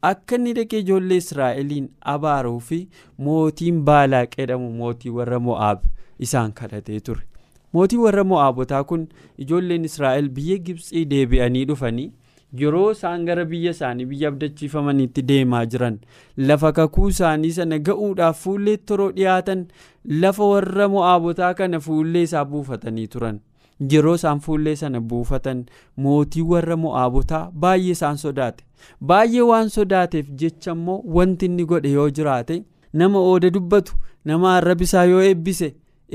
akka 0.09 0.37
inni 0.37 0.53
dhaqee 0.57 0.79
ijoollee 0.83 1.17
israa'eliin 1.23 1.89
abaaruu 2.13 2.61
fi 2.69 2.77
mootiin 3.25 3.81
baalaaq 3.89 4.37
jedhamu 4.39 4.69
mootii 4.77 5.11
warra 5.17 5.39
mo'aab 5.49 5.83
isaan 6.27 6.53
kadhatee 6.61 7.01
ture 7.09 7.21
mootii 7.79 7.99
warra 8.05 8.25
mo'aabotaa 8.31 8.81
kun 8.93 9.03
ijoolleen 9.47 9.85
israa'el 9.91 10.29
biyya 10.39 10.57
gibsii 10.69 11.05
deebi'anii 11.11 11.65
dhufanii 11.73 12.07
yeroo 12.63 12.91
isaan 12.93 13.25
gara 13.27 13.45
biyya 13.51 13.71
isaanii 13.77 14.05
biyya 14.13 14.29
abdachiifamaniitti 14.33 15.23
deemaa 15.29 15.65
jiran 15.75 15.99
lafa 16.51 16.73
kakuu 16.79 17.09
isaanii 17.15 17.53
sana 17.59 17.79
ga'uudhaaf 17.89 18.41
fuulleetti 18.47 18.93
yeroo 18.93 19.11
dhiyaatan 19.19 19.67
lafa 20.25 20.45
warra 20.55 20.89
mo'aabotaa 20.95 21.53
kana 21.61 21.81
fuullee 21.87 22.23
isaa 22.29 22.45
buufatanii 22.45 23.07
turan. 23.15 23.41
yeroo 23.93 24.15
isaan 24.19 24.41
fuullee 24.47 24.75
sana 24.79 25.01
buufatan 25.11 25.61
mootii 26.07 26.43
warra 26.49 26.77
mo'aabotaa 26.81 27.45
baay'ee 27.61 27.91
isaan 27.97 28.17
sodaate. 28.23 28.65
Baay'ee 29.11 29.41
waan 29.51 29.71
sodaateef 29.77 30.27
jecha 30.43 30.73
immoo 30.77 30.97
wanti 31.19 31.47
inni 31.51 31.65
godhe 31.71 31.91
yoo 31.93 32.09
jiraate 32.19 32.59
nama 33.03 33.19
ooda 33.31 33.51
dubbatu 33.55 33.97
nama 34.31 34.51
arrabisaa 34.57 35.05
yoo 35.13 35.21
eebbise 35.29 35.69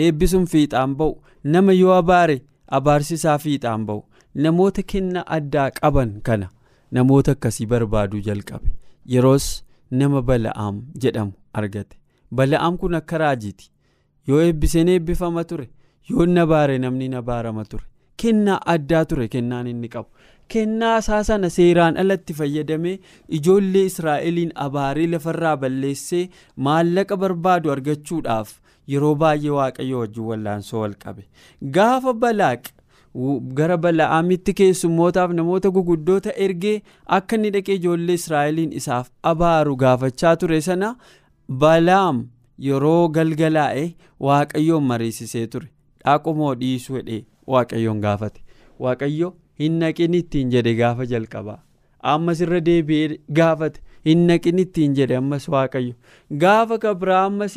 eebbisuun 0.07 0.45
fiixaan 0.51 0.95
ba'u. 0.99 1.15
Nama 1.43 1.73
yoo 1.79 1.93
abaare 2.01 2.37
abaarsisaa 2.79 3.37
fiixaan 3.47 3.85
ba'u 3.89 4.03
namoota 4.35 4.83
kennaa 4.93 5.23
addaa 5.37 5.69
qaban 5.79 6.11
kana 6.29 6.49
namoota 6.91 7.31
akkasii 7.37 7.65
barbaaduu 7.65 8.19
jalqabe. 8.27 8.69
Yeroos 9.13 9.47
nama 9.91 10.21
bala'aam 10.21 10.81
jedhamu 11.01 11.31
argate. 11.53 11.97
Bala'aam 12.35 12.77
kun 12.77 12.95
akka 12.95 13.17
raajiiti. 13.17 13.71
Yoo 14.27 14.41
eebbiseen 14.41 14.87
eebbifama 14.89 15.43
ture. 15.43 15.69
yoo 16.09 16.25
na 16.25 16.43
baare 16.49 16.73
namni 16.81 17.05
na 17.11 17.21
baarama 17.27 17.63
ture 17.69 17.83
kennaa 18.23 18.57
addaa 18.73 18.99
ture 19.11 19.25
kennaan 19.35 19.67
inni 19.71 19.87
qabu. 19.93 20.09
Kennaa 20.53 20.97
isaa 21.03 21.21
sana 21.29 21.49
seeraan 21.55 21.97
alatti 22.03 22.33
fayyadamee 22.39 22.93
ijoollee 23.37 23.83
israa'eliin 23.91 24.51
abaaree 24.65 25.07
lafarraa 25.13 25.55
balleessee 25.63 26.21
maallaqa 26.67 27.17
barbaadu 27.23 27.71
argachuudhaaf 27.75 28.51
yeroo 28.93 29.15
baay'ee 29.23 29.49
waaqayyo 29.57 29.99
wajjin 30.03 30.23
wallaansoo 30.31 30.81
wal 30.83 30.93
qabe. 31.05 31.23
Gaafa 31.77 32.13
balaaq 32.25 32.63
gara 33.59 33.77
bala'aamitti 33.83 34.53
keessummootaaf 34.61 35.31
namoota 35.39 35.69
guguddoota 35.77 36.33
ergee 36.47 36.75
akka 37.19 37.35
inni 37.39 37.51
dhaqee 37.57 37.75
ijoollee 37.79 38.17
israa'eliin 38.21 38.73
isaaf 38.81 39.07
abaaru 39.33 39.75
gaafachaa 39.83 40.35
ture 40.41 40.59
sana 40.67 40.89
balaam 41.63 42.19
yeroo 42.67 43.07
galgalaa'e 43.19 43.85
waaqayyoon 44.27 44.83
mariisisee 44.91 45.47
ture. 45.47 45.67
dhaaqumoo 46.05 46.53
dhiisuu 46.61 46.95
hedhee 46.97 47.21
waaqayyoon 47.53 48.01
gaafate. 48.05 48.41
Waaqayyo 48.83 49.33
hin 49.61 49.79
naqin 49.83 50.13
ittiin 50.19 50.49
jedhe 50.53 50.73
gaafa 50.81 51.05
jalqabaa. 51.11 51.59
Ammas 52.13 52.41
irra 52.45 52.59
deebi'ee 52.65 53.17
gaafate. 53.39 53.79
Hin 54.05 54.27
naqin 54.29 54.59
ittiin 54.63 54.93
jedhe 54.99 55.15
ammas 55.19 55.47
waaqayyo. 55.53 55.93
Gaafa 56.43 56.77
kabraa 56.83 57.21
ammas 57.29 57.55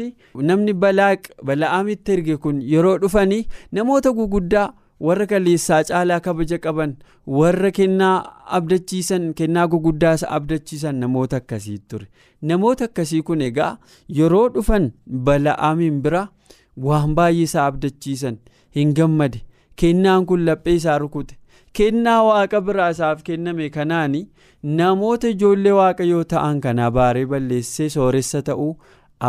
namni 0.51 0.73
balaaq 0.85 1.29
bala'aamitti 1.51 2.13
erge 2.17 2.37
kun 2.45 2.63
yeroo 2.75 2.99
dhufanii 3.03 3.43
namoota 3.79 4.13
guguddaa 4.21 4.69
warra 5.07 5.27
kaleessaa 5.33 5.83
caalaa 5.91 6.21
kabaja 6.27 6.59
qaban 6.65 6.97
warra 7.41 7.71
kennaa 7.79 8.17
abdachiisan 8.59 9.29
kennaa 9.41 9.67
guguddaas 9.75 10.25
abdachiisan 10.37 10.97
namoota 11.05 11.37
akkasii 11.43 11.79
ture. 11.89 12.07
Namoota 12.43 12.85
akkasii 12.91 13.23
kun 13.23 13.41
egaa 13.51 13.73
yeroo 14.19 14.49
dhufan 14.55 14.93
bala'aamiin 15.29 16.03
bira. 16.03 16.27
waan 16.87 17.15
baay'ee 17.19 17.43
isaa 17.45 17.63
abdachiisan 17.69 18.37
hin 18.77 18.91
gammade. 18.97 19.39
Kennaan 19.81 20.27
kun 20.27 20.45
laphee 20.47 20.75
isaa 20.81 20.99
rukute. 21.03 21.35
Kennaa 21.77 22.21
waaqa 22.27 22.61
biraa 22.67 22.87
isaaf 22.95 23.23
kenname 23.29 23.67
kanaan 23.77 24.15
namoota 24.79 25.29
ijoollee 25.35 25.73
waaqayyoo 25.79 26.23
ta'an 26.33 26.61
kana 26.67 26.87
abaaree 26.91 27.27
balleessee 27.33 27.89
sooressa 27.95 28.43
ta'uu 28.49 28.71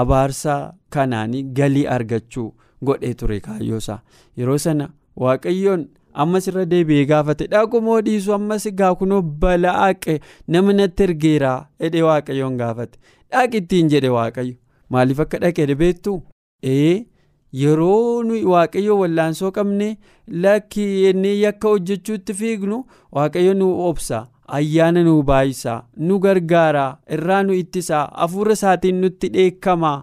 abaarsaa 0.02 0.74
kanaan 0.96 1.32
galii 1.58 1.86
argachuu 1.96 2.48
godhee 2.86 3.14
ture 3.22 3.40
kaayyoosaa 3.48 4.00
yeroo 4.38 4.58
sana 4.66 4.90
waaqayyoon 5.26 5.86
ammas 6.24 6.48
irra 6.52 6.66
deebi'ee 6.72 7.06
gaafate. 7.12 7.48
Dhaqumoo 7.52 8.00
dhiisu 8.08 8.34
ammas 8.40 8.68
gaa 8.82 8.96
kunoo 9.02 9.22
balaaqe 9.44 10.20
nama 10.48 10.74
natti 10.80 11.04
ergeeraa 11.08 11.60
jedhee 11.84 12.02
waaqayyoon 12.10 12.58
gaafate. 12.64 12.98
Dhaq 13.32 13.54
ittiin 13.62 13.90
jedhe 13.94 14.10
waaqayyo. 14.18 14.56
Maaliif 14.90 15.20
akka 15.26 15.38
dhaqe 15.46 15.76
beektu 15.84 16.22
ee 16.74 17.06
yeroo 17.62 18.24
nuyi 18.24 18.44
waaqayyo 18.54 18.98
wallaansoo 19.02 19.52
qabne 19.52 19.88
lakki 20.44 20.84
yennee 21.04 21.36
yakka 21.42 21.68
hojjechuutti 21.76 22.34
fiignu 22.42 22.78
waaqayyo 23.18 23.54
nu 23.62 23.70
obsa 23.90 24.20
ayyaana 24.58 25.04
nu 25.08 25.16
baay'isaa 25.30 25.78
nu 26.10 26.20
gargaaraa 26.26 26.92
irraa 27.18 27.42
nu 27.48 27.54
ittisaa 27.62 28.04
hafuura 28.22 28.54
isaatiin 28.60 29.02
nutti 29.06 29.30
dheekkamaa 29.36 29.98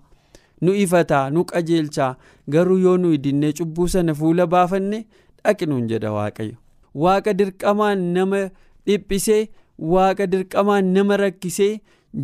nu 0.63 0.75
ifataa 0.85 1.31
nu 1.31 1.45
qajeelchaa 1.45 2.17
garuu 2.55 2.79
yoo 2.85 2.97
nu 3.03 3.13
idinnee 3.17 3.53
cubbuu 3.59 3.89
sana 3.95 4.15
fuula 4.15 4.47
baafanne 4.47 4.99
dhaqinuun 5.45 5.87
jedha 5.91 6.13
waaqayyo. 6.13 6.57
Waaqa 6.95 7.33
dirqamaan 7.39 7.99
nama 8.15 8.41
dhiphisee 8.87 9.43
waaqa 9.79 10.27
dirqamaan 10.27 10.85
nama 10.95 11.17
rakkisee 11.23 11.73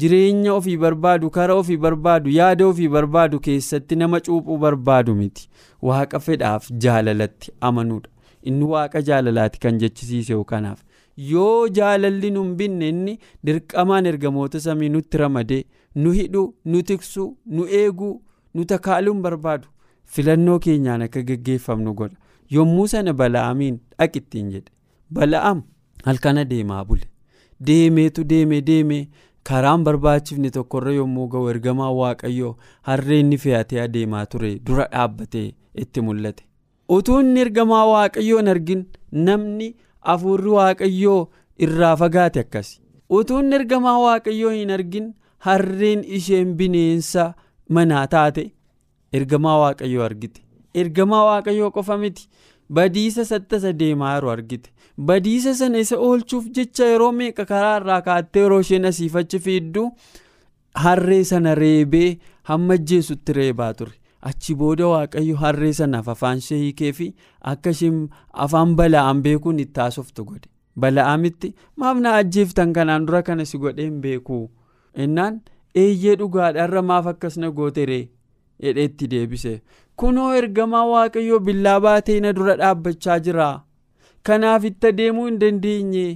jireenya 0.03 0.55
ofii 0.55 0.77
barbaadu 0.85 1.31
karaa 1.31 1.55
ofii 1.63 1.77
barbaadu 1.77 2.31
yaada 2.39 2.67
ofii 2.67 2.89
barbaadu 2.89 3.41
keessatti 3.41 3.97
nama 3.97 4.21
cuuphuu 4.21 4.59
barbaadu 4.59 5.15
miti. 5.15 5.49
Waaqa 5.83 6.21
fedhaaf 6.21 6.71
jaalalatti 6.87 7.53
amanuudha 7.61 8.09
inni 8.43 8.65
waaqa 8.75 9.03
jaalalaati 9.09 9.61
kan 9.61 9.79
jechisiise 9.79 10.45
kanaaf 10.45 10.79
yoo 11.17 11.69
jaalalli 11.79 12.31
nu 12.31 12.43
hin 12.45 12.55
binne 12.61 12.89
inni 12.89 13.19
dirqamaan 13.47 14.07
ergamoota 14.13 14.61
samii 14.67 14.89
nutti 14.97 15.19
ramadee 15.23 15.63
nu 15.95 16.13
hidhuu 16.19 16.47
nu 16.65 16.83
tiksuu 16.91 17.29
nu 17.47 17.67
eeguu 17.81 18.13
nu 18.55 18.65
takaaluun 18.75 19.23
barbaadu 19.23 19.69
filannoo 20.15 20.59
keenyaan 20.59 21.03
akka 21.03 21.23
geggeeffamnu 21.29 21.95
godha. 21.95 22.17
Yommuu 22.55 22.87
sana 22.93 23.13
bala'amiin 23.21 23.77
dhaqittiin 23.99 24.51
jedhe. 24.55 24.71
Bala'am 25.13 25.63
halkana 26.05 26.45
deemaa 26.51 26.85
bule. 26.85 27.07
Deemeetu 27.67 28.25
deeme 28.25 28.61
deeme. 28.67 29.09
Karaan 29.49 29.85
barbaachifne 29.85 30.51
tokkorra 30.57 30.93
yommuu 30.95 31.29
ga'u 31.29 31.49
ergamaa 31.53 31.91
waaqayyoo 32.01 32.51
harree 32.89 33.21
inni 33.21 33.39
fe'atee 33.45 33.81
adeemaa 33.85 34.27
ture 34.27 34.51
dura 34.67 34.85
dhaabbatee 34.93 35.47
itti 35.85 36.01
mul'ate. 36.09 36.45
Utuu 36.89 37.21
inni 37.21 37.41
ergamaa 37.47 37.87
waaqayyoo 37.93 38.39
hin 38.39 38.49
argin 38.55 38.85
namni 39.13 39.75
hafuurri 40.11 40.51
waaqayyoo 40.59 41.21
irraa 41.67 41.97
fagaate 42.03 42.41
akkasi. 42.45 42.81
Utuu 43.19 43.39
inni 43.45 43.55
ergamaa 43.61 43.99
waaqayyoo 44.05 44.51
hin 44.59 44.71
argin 44.77 45.09
harreen 45.47 46.05
isheen 46.19 46.55
bineensa 46.61 47.27
manaa 47.69 48.07
taate 48.15 48.45
ergamaa 49.21 49.59
waaqayyoo 49.65 50.05
argite. 50.05 50.41
Ergamaa 50.75 51.25
waaqayyoo 51.31 51.71
qofa 51.79 51.99
miti. 52.05 52.29
Badiisa 52.73 53.25
sattasa 53.31 53.73
deemaa 53.79 54.15
yeroo 54.15 54.31
argite. 54.33 54.71
Badiisa 55.09 55.55
sana 55.55 55.79
isa 55.85 55.97
oolchuuf 56.09 56.47
jecha 56.57 56.85
yeroo 56.93 57.13
meeqa 57.19 57.45
karaa 57.51 57.77
irraa 57.81 58.01
kaattee 58.09 58.43
yeroo 58.43 58.61
isheen 58.65 58.85
asiifachi 58.91 59.39
fiiddu 59.47 59.85
harree 60.85 61.25
sana 61.31 61.55
reebee 61.55 62.19
hamma 62.51 62.75
ajjeesutti 62.79 63.33
reebaa 63.39 63.73
ture 63.81 63.93
achi 64.31 64.55
booda 64.63 64.87
waaqayyo 64.93 65.37
harree 65.43 65.73
sanaaf 65.81 66.09
afaan 66.15 66.39
ishee 66.45 66.93
fi 66.99 67.07
akka 67.53 67.71
isheen 67.77 67.99
afaan 68.47 68.75
bala'aan 68.81 69.23
beekuun 69.27 69.59
itti 69.65 69.81
haasoftu 69.81 70.25
godhe. 70.25 70.49
Bala'aamitti 70.81 71.55
maaf 71.77 71.99
na 72.05 72.15
ajjeeftan 72.21 72.73
kanaan 72.77 73.07
dura 73.07 73.23
kana 73.23 73.45
si 73.45 73.59
godhee 73.65 73.85
hin 73.89 74.01
beeku. 74.05 74.39
Innaan 75.05 75.41
eeyyee 75.75 76.17
dhugaadhaarra 76.21 76.83
maaf 76.91 77.07
akkas 77.13 77.37
na 77.43 77.51
gooteree 77.51 78.09
jedheetti 78.63 79.09
deebise. 79.15 79.53
Kunoo 79.97 80.33
ergamaa 80.39 80.87
waaqayyoo 80.93 81.39
billaa 81.49 81.81
baatee 81.81 82.21
na 82.21 82.33
dura 82.39 82.57
dhaabbachaa 82.63 83.19
jira 83.27 83.49
kanaaf 84.29 84.65
itti 84.71 84.87
adeemuu 84.93 85.27
hin 85.27 85.39
dandeenye 85.43 86.07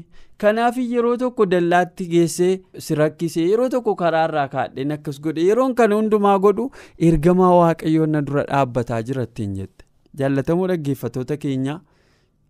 kanaaf 0.43 0.77
yeroo 0.79 1.17
tokko 1.23 1.47
dallaatti 1.51 2.07
geessee 2.13 2.53
si 2.87 2.95
rakkisee 3.01 3.45
yeroo 3.51 3.69
tokko 3.75 3.95
karaarraa 4.03 4.49
kaadheen 4.55 4.93
akkas 4.97 5.21
godhe 5.27 5.45
yeroon 5.49 5.75
kana 5.81 5.95
hundumaa 6.01 6.39
godhu 6.47 6.67
ergamaa 7.11 7.53
waaqayyoo 7.59 8.07
na 8.15 8.23
dura 8.31 8.45
dhaabbataa 8.51 9.03
jira 9.11 9.23
ittiin 9.29 9.55
jette. 9.61 9.85
Jaallatamoo 10.19 10.67
dhaggeeffatoota 10.73 11.37
keenya 11.45 11.81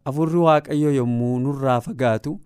afurri 0.05 0.39
waaqayyoo 0.49 0.93
yommuu 0.99 1.39
nurraa 1.47 1.81
fagaatu 1.89 2.37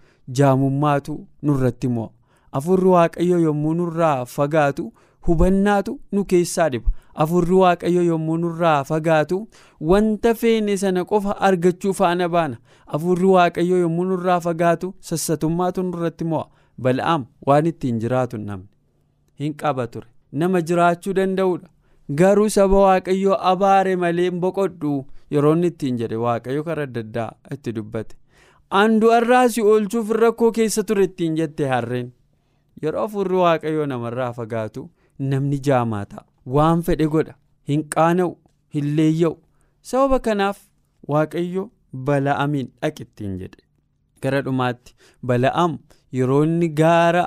jaamummaatu 0.41 1.17
nurratti 1.43 1.89
mo'a. 1.97 2.11
Afurri 2.53 2.89
waaqayyoo 2.97 3.39
yommuu 3.47 3.75
nurraa 3.81 4.25
fagaatu 4.37 4.93
hubannaatu 5.29 6.01
nu 6.13 6.25
keessaa 6.25 6.69
dhiba 6.75 6.91
afurri 7.15 7.55
waaqayyo 7.63 8.03
yommuu 8.03 8.37
nurraa 8.45 8.85
fagaatu 8.85 9.39
wanta 9.81 10.35
feene 10.35 10.77
sana 10.77 11.05
qofa 11.05 11.37
argachuu 11.49 11.93
faana 11.95 12.29
baana. 12.29 12.57
Afurri 12.87 13.27
waaqayyo 13.35 13.79
yommuu 13.81 14.05
nurraa 14.05 14.41
fagaatu 14.41 14.95
sassatummaatu 15.01 15.83
nurratti 15.83 16.25
mo'a. 16.25 16.47
Bal'aam 16.83 17.27
waan 17.47 17.67
ittiin 17.67 17.99
jiraatu 18.01 18.39
namni. 18.39 18.69
Hin 19.41 19.55
qaba 19.55 19.87
ture. 19.87 20.07
Nama 20.33 20.61
jiraachuu 20.63 21.13
danda'udha 21.19 21.69
garuu 22.21 22.49
saba 22.51 22.79
waaqayyoo 22.87 23.37
abaare 23.53 23.97
malee 23.97 24.31
boqodhu 24.31 24.95
yeroo 25.35 25.53
inni 25.57 25.67
ittiin 25.73 25.97
jedhe 26.01 26.17
waaqayyo 26.25 26.65
karaa 26.69 26.87
adda 26.89 27.01
addaa 27.07 27.31
itti 27.57 27.73
dubbate. 27.77 28.17
Andu'arraa 28.71 29.49
si 29.49 29.63
oolchuuf 29.63 30.11
rakkoo 30.23 30.51
keessa 30.57 30.83
ture 30.85 31.05
ittiin 31.05 31.37
jette 31.37 31.67
harreen. 31.69 32.13
Yeroo 32.83 33.05
afurri 33.05 33.37
waaqayyoo 33.45 33.87
namarraa 33.87 34.33
fagaatu 34.33 34.89
namni 35.19 35.59
jaamaa 35.69 36.05
ta'a. 36.07 36.25
Waan 36.47 36.83
fedhe 36.89 37.07
godha 37.17 37.35
hin 37.73 37.83
qaana'u 37.97 38.37
hin 38.77 38.95
leeyya'u. 38.97 39.37
Sababa 39.83 40.19
kanaaf 40.27 40.59
waaqayyo 41.15 41.71
bala'amiin 42.09 42.69
dhaqittiin 42.83 43.39
jedhe. 43.43 43.63
Gara 44.23 44.43
dhumaatti 44.47 44.95
bala'am 45.33 45.79
yeroo 46.19 46.43
inni 46.45 46.69
gaara 46.83 47.25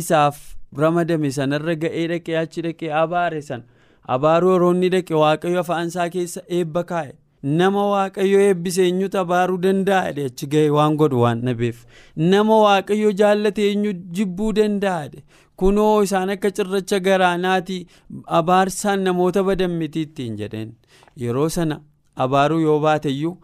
isaaf 0.00 0.40
ramadame 0.84 1.30
sanarra 1.38 1.74
ga'ee 1.84 2.06
dhaqee 2.12 2.36
achi 2.42 2.62
dhaqee 2.68 2.92
abaare 3.02 3.42
sana 3.42 3.64
abaaruu 4.16 4.52
yeroo 4.54 4.72
inni 4.76 4.88
dhaqe 4.96 5.14
waaqayyo 5.24 5.60
afaan 5.64 5.88
isaa 5.92 6.08
keessa 6.16 6.42
eebba 6.58 6.82
kaa'e. 6.90 7.12
Nama 7.60 7.82
waaqayyo 7.92 8.38
eebbise 8.48 8.82
eenyutu 8.86 9.18
abaaruu 9.22 9.58
danda'a? 9.64 10.12
Achi 10.26 10.46
ga'e 10.52 10.68
waan 10.76 10.94
godhu 11.00 11.20
waan 11.24 11.40
dhabeef 11.48 11.82
nama 12.16 12.56
waaqayyo 12.66 13.12
jaallate 13.22 13.62
eenyu 13.70 13.92
jibbuu 14.18 14.52
danda'a 14.58 15.08
kunoo 15.62 16.02
isaan 16.06 16.30
akka 16.34 16.50
cirracha 16.58 16.98
garaanaati 17.08 17.76
abaarsaan 18.38 19.02
namoota 19.08 19.42
badan 19.48 19.70
miti 19.80 20.02
ittiin 20.06 20.36
jedheen. 20.40 20.72
Yeroo 21.22 21.48
sana 21.56 21.80
abaaruu 22.26 22.60
yoo 22.66 22.78
baateyyuu 22.86 23.34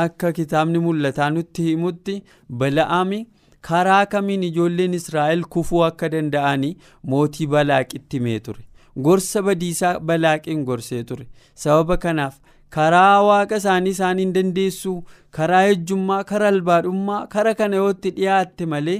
akka 0.00 0.32
kitaabni 0.38 0.78
mul'ataa 0.86 1.30
nutti 1.36 1.62
himutti 1.68 2.14
bala'aami 2.62 3.20
karaa 3.68 4.06
kamiin 4.12 4.42
ijoolleen 4.48 4.94
israa'el 5.00 5.42
kufuu 5.56 5.82
akka 5.90 6.08
danda'anii 6.14 6.76
mootii 7.12 7.46
balaaqitti 7.54 8.16
himee 8.20 8.40
ture. 8.48 8.62
Gorsa 9.04 9.42
badiisaa 9.46 9.98
balaaqiin 10.10 10.64
gorsee 10.68 11.02
ture. 11.04 11.26
Sababa 11.54 11.96
kanaaf 12.04 12.36
karaa 12.76 13.22
waaqa 13.28 13.56
isaanii 13.62 13.90
isaan 13.96 14.18
hin 14.22 14.32
dandeessu 14.36 14.94
karaa 15.38 15.64
ejjummaa 15.72 16.22
karaa 16.30 16.48
albaadhummaa 16.54 17.26
karaa 17.34 17.54
kana 17.60 17.76
yootti 17.82 18.10
dhiyaatte 18.16 18.66
malee 18.72 18.98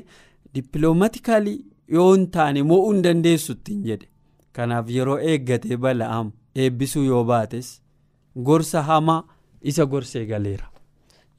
dippiloomatikaalii 0.55 1.59
yoo 1.95 2.13
hin 2.15 2.27
taane 2.37 2.63
mo'uu 2.63 2.93
hin 2.93 3.03
dandeessu 3.09 3.53
ittiin 3.53 3.83
jedhe. 3.89 4.09
Kanaaf 4.53 4.91
yeroo 4.91 5.19
eeggatee 5.33 5.77
bala'am 5.77 6.31
eebbisuu 6.55 7.03
yoo 7.05 7.25
baates 7.25 7.69
gorsa 8.49 8.83
hamaa 8.83 9.23
isa 9.63 9.87
gorsee 9.87 10.25
galeera. 10.27 10.67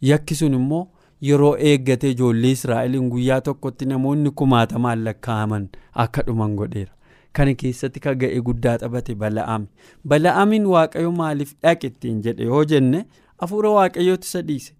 Yakki 0.02 0.36
sun 0.36 0.54
immoo 0.60 0.84
yeroo 1.30 1.56
eeggatee 1.72 2.10
ijoollee 2.16 2.52
israa'eliin 2.58 3.10
guyyaa 3.10 3.42
tokkotti 3.42 3.86
namoonni 3.92 4.32
kumaatamaan 4.42 5.04
lakkaa'aman 5.06 5.68
akka 6.06 6.22
dhuman 6.28 6.56
godheera. 6.56 6.94
Kana 7.34 7.54
keessatti 7.62 8.00
ka 8.00 8.14
ga'e 8.16 8.42
guddaa 8.42 8.78
taphate 8.82 9.16
bala'ami 9.16 9.68
bala'amiin 10.14 10.66
waaqayyo 10.74 11.12
maaliif 11.22 11.54
dhaqe 11.64 11.88
ittiin 11.94 12.22
jedhe 12.28 12.44
yoo 12.52 12.64
jenne 12.72 13.06
hafuura 13.42 13.70
waaqayyootti 13.78 14.56
isa 14.56 14.74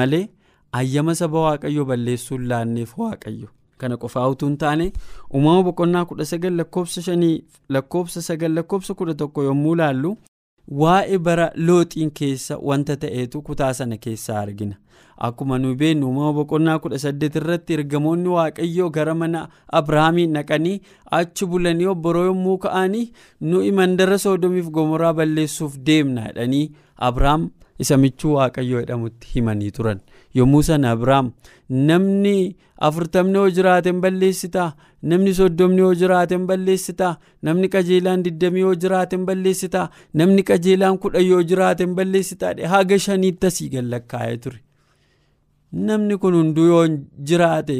malee 0.00 0.28
ayyama 0.80 1.14
saba 1.14 1.40
waaqayyo 1.46 1.84
balleessuun 1.84 2.48
laanneef 2.48 2.98
waaqayyo. 2.98 3.48
Kana 3.78 3.96
qofaa 4.04 4.28
utuu 4.34 4.48
hin 4.48 4.56
taane 4.64 4.92
uumama 5.34 5.62
boqonnaa 5.68 6.04
kudha 6.10 6.24
sagal 6.32 6.56
lakkoofsa 6.62 7.02
shanii 7.10 7.36
lakkoofsa 7.76 8.22
sagal 8.30 8.52
lakkoofsa 8.60 8.94
kudha 8.94 9.14
tokko 9.22 9.42
yommuu 9.48 9.74
laallu 9.82 10.16
waa'ee 10.82 11.18
bara 11.18 11.50
looxiin 11.56 12.10
keessa 12.20 12.58
wanta 12.70 12.96
ta'eetu 12.96 13.42
kutaa 13.42 13.72
sana 13.74 13.96
keessaa 13.96 14.40
argina. 14.40 14.74
Akkuma 15.26 15.58
nu 15.58 15.74
beeknu 15.74 16.06
uumama 16.06 16.32
boqonnaa 16.32 16.78
kudha 16.82 16.98
saddeet 17.04 17.36
irratti 17.40 17.74
ergamoonni 17.76 18.28
waaqayyoo 18.34 18.90
gara 18.96 19.14
mana 19.14 19.40
abrahaamiin 19.80 20.32
naqanii 20.38 20.74
achi 21.20 21.46
bulanii 21.46 21.86
obboroo 21.92 22.24
yommuu 22.26 22.58
ka'anii 22.64 23.06
nuyi 23.40 23.72
mandara 23.78 24.18
soodomiif 24.24 24.68
gomoraa 24.76 25.12
balleessuuf 25.20 25.78
deemna 25.86 26.26
jedhanii 26.28 26.62
abrahaam 27.08 27.48
isa 27.86 27.96
michuu 28.04 28.34
waaqayyoo 28.36 28.80
jedhamutti 28.84 29.28
himanii 29.34 29.70
turan 29.80 30.00
yommuu 30.34 30.62
sana 30.62 30.90
Abiraam 30.96 31.32
namni 31.70 32.56
afurtamni 32.88 33.34
yoo 33.38 33.50
jiraate 33.50 33.90
hin 33.90 34.00
balleessitaa? 34.00 34.68
Namni 35.02 35.34
soddomni 35.34 35.80
yoo 35.84 35.94
jiraate 35.94 36.34
hin 36.36 36.46
balleessitaa? 36.46 37.16
Namni 37.42 37.68
qajeelaan 37.74 38.22
digdamii 38.24 38.60
yoo 38.66 38.74
jiraate 38.74 39.16
hin 39.16 39.26
balleessitaa? 39.26 39.88
Namni 40.14 40.42
qajeelaan 40.52 40.98
kudhan 40.98 41.26
yoo 41.26 41.42
jiraate 41.42 41.84
hin 41.86 41.94
balleessitaa? 42.00 42.54
Haga 42.74 42.98
shaniitti 42.98 43.46
asii 43.52 43.68
gallakkaa'ee 43.76 44.36
ture. 44.46 44.58
namni 45.72 46.16
kun 46.20 46.34
hunduu 46.34 46.66
yoo 46.66 46.84
jiraate 47.30 47.74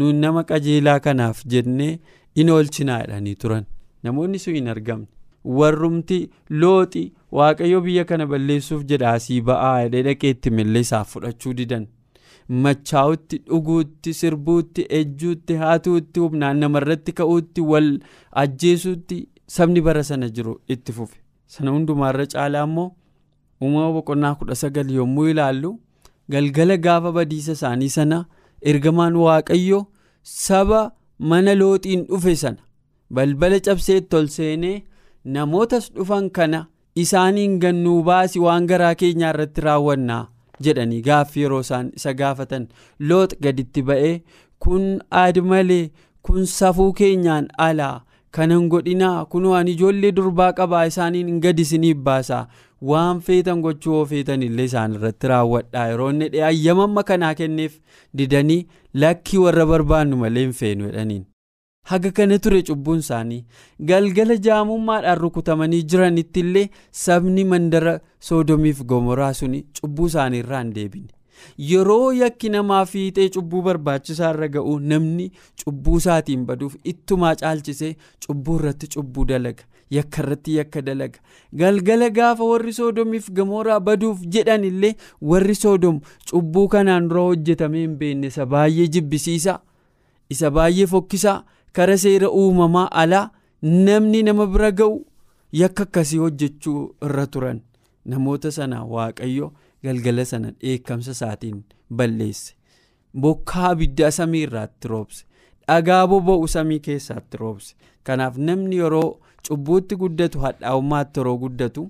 nuun 0.00 0.20
nama 0.24 0.44
qajeelaa 0.50 1.00
kanaaf 1.06 1.40
jennee 1.54 1.98
in 2.36 2.50
oolchinaa 2.50 3.02
turan. 3.40 3.64
Namoonni 4.02 4.38
sun 4.38 4.54
hin 4.54 4.68
argamne 4.68 5.06
warrumti 5.44 6.18
looxi 6.62 7.02
waaqayyo 7.38 7.80
biyya 7.86 8.04
kana 8.10 8.26
balleessuuf 8.32 8.84
jedha 8.92 9.12
asii 9.18 9.40
ba'aa 9.50 9.74
jedhee 9.84 10.02
dhaqeetti 10.08 10.50
millee 10.58 10.80
isaaf 10.86 11.12
fudhachuu 11.14 11.52
didan 11.60 11.86
machaa'utti 12.64 13.38
dhuguutti 13.50 14.14
sirbuutti 14.20 14.86
ejjuutti 15.00 15.54
haatuutti 15.62 16.20
humnaan 16.24 16.58
namarratti 16.64 17.12
ka'uutti 17.20 17.60
wal 17.72 17.90
ajjeesuutti 18.44 19.18
sabni 19.56 19.80
bara 19.88 20.02
sana 20.10 20.28
jiru 20.38 20.54
itti 20.76 20.92
fufe 20.98 21.18
sana 21.56 21.70
hundumaarra 21.76 22.26
caalaa 22.34 22.64
immoo 22.70 22.88
uumama 23.62 23.92
boqonnaa 23.96 24.34
kudha 24.34 24.54
sagal 24.64 24.90
yommuu 24.98 25.28
ilaallu. 25.32 25.78
galgala 26.32 26.76
gaafa 26.86 27.12
badiisa 27.16 27.52
isaanii 27.58 27.88
sana 27.96 28.18
ergamaan 28.70 29.16
waaqayyo 29.24 29.80
saba 30.22 30.80
mana 31.30 31.54
looxiin 31.60 32.04
dhufe 32.10 32.34
sana 32.42 32.62
balbala 33.18 33.58
cabseetti 33.66 34.16
ol 34.20 34.26
seenee 34.36 34.76
namootas 35.24 35.90
dhufan 35.94 36.30
kana 36.30 36.66
isaaniin 37.04 37.58
gannuu 37.64 38.02
baasi 38.08 38.38
waan 38.44 38.66
garaa 38.70 38.94
keenyaa 39.02 39.30
irratti 39.34 39.60
raawwannaa 39.66 40.22
jedhanii 40.64 41.00
gaaffii 41.08 41.42
yeroo 41.42 41.60
isaan 41.66 41.90
isa 41.96 42.14
gaafatan. 42.14 42.66
Loox 43.00 43.36
gaditti 43.42 43.82
ba'ee 43.82 44.22
kun 44.58 44.88
aad 45.22 45.38
malee 45.52 45.90
kun 46.22 46.46
safuu 46.46 46.92
keenyaan 46.92 47.48
alaa 47.68 48.04
kanan 48.36 48.68
godhinaa 48.74 49.24
kunoo 49.32 49.54
ani 49.60 49.70
ijoollee 49.76 50.12
durbaa 50.18 50.52
qabaa 50.58 50.84
isaaniin 50.90 51.40
gadi 51.46 51.62
isiniif 51.66 51.96
baasaa 52.10 52.46
waan 52.90 53.20
feetan 53.26 53.60
gochuu 53.64 53.94
yoo 53.96 54.04
feetan 54.12 54.42
illee 54.42 54.64
isaan 54.70 54.94
irratti 55.00 55.28
raawwadhaa. 55.32 55.88
Yeroo 55.88 56.10
inni 56.10 56.28
dhiyee 56.32 56.44
ayyamamma 56.52 57.02
kanaa 57.10 57.34
kenneef 57.34 57.78
didanii 58.18 58.66
lakkii 58.94 59.38
warra 59.44 59.66
barbaannu 59.66 60.16
malee 60.24 60.42
hin 60.46 60.52
feenu 60.62 60.84
jedhaniin. 60.90 61.26
Haga 61.90 62.10
kana 62.16 62.38
ture 62.38 62.62
cubbuun 62.68 62.98
isaanii 63.04 63.44
galgala 63.90 64.36
jaamummaadhaan 64.46 65.18
rukutamanii 65.22 65.82
jiranitti 65.94 66.40
illee 66.44 66.68
sabni 67.04 67.44
mandara 67.52 67.94
soodomiif 68.28 68.82
gomoraa 68.92 69.32
suni 69.40 69.64
cubbuu 69.80 70.06
isaanii 70.12 70.38
irraa 70.44 70.60
hin 70.62 70.72
deebine. 70.76 71.08
yeroo 71.70 72.12
yakki 72.12 72.48
namaa 72.54 72.84
fiixee 72.92 73.28
cubbuu 73.36 73.62
barbaachisaa 73.68 74.30
irra 74.34 74.48
ga'u 74.56 74.78
namni 74.92 75.26
cubbuu 75.64 75.96
isaatiin 76.02 76.44
baduuf 76.50 76.76
ittumaa 76.92 77.34
caalchisee 77.40 77.92
cubbuu 78.26 78.56
irratti 78.60 78.86
cubbuu 78.94 79.24
dalaga 79.30 79.64
yakka 79.96 80.22
irratti 80.22 80.54
yakka 80.58 80.82
dalaga 80.88 81.18
galgala 81.62 82.10
gaafa 82.18 82.44
warri 82.50 82.72
soodomiif 82.78 83.30
gamoraa 83.40 83.80
baduuf 83.88 84.20
jedhan 84.36 84.64
illee 84.70 84.92
warri 85.32 85.54
soodom 85.64 85.98
cubbuu 86.30 86.68
kanaan 86.76 87.08
dura 87.14 87.22
hojjetamee 87.30 87.80
hin 87.86 87.96
beekne 88.04 88.26
isa 88.34 88.46
baay'ee 88.54 88.86
jibbisiisa 88.98 89.58
isa 90.36 90.50
baay'ee 90.60 90.86
fokkisaa 90.94 91.36
kara 91.72 91.96
seera 92.04 92.30
uumamaa 92.30 92.88
alaa 93.02 93.30
namni 93.62 94.22
nama 94.22 94.46
bira 94.46 94.70
ga'u 94.80 94.96
yakka 95.60 95.82
akkasii 95.88 96.18
hojjechuu 96.24 96.80
irra 97.06 97.26
turan. 97.26 97.60
Namoota 98.04 98.50
sana 98.52 98.84
waaqayyo. 98.84 99.52
galgala 99.84 100.24
sana 100.30 100.50
dheekkamsa 100.62 101.10
isaatiin 101.16 101.56
balleesse. 101.98 102.54
Bokkaa 103.22 103.68
abiddaa 103.70 104.10
samii 104.16 104.42
irraatti 104.46 104.88
roobse. 104.92 105.24
Dhagaa 105.68 106.06
boba'u 106.12 106.48
samii 106.52 106.78
keessaatti 106.84 107.36
roobse. 107.40 107.74
Kanaaf 108.06 108.36
namni 108.48 108.76
yeroo 108.82 109.08
cubbuutti 109.48 109.96
guddatu 110.02 110.38
hadhaa'ummaatti 110.44 111.20
yeroo 111.20 111.36
guddatu 111.44 111.84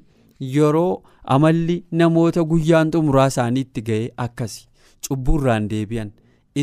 yeroo 0.54 1.02
amalli 1.34 1.76
namoota 2.02 2.44
guyyaan 2.52 2.90
xumuraa 2.94 3.26
isaaniitti 3.34 3.82
ga'e 3.88 4.08
akkasi 4.26 4.66
cubbuu 5.08 5.36
irraan 5.40 5.68
deebi'an. 5.74 6.10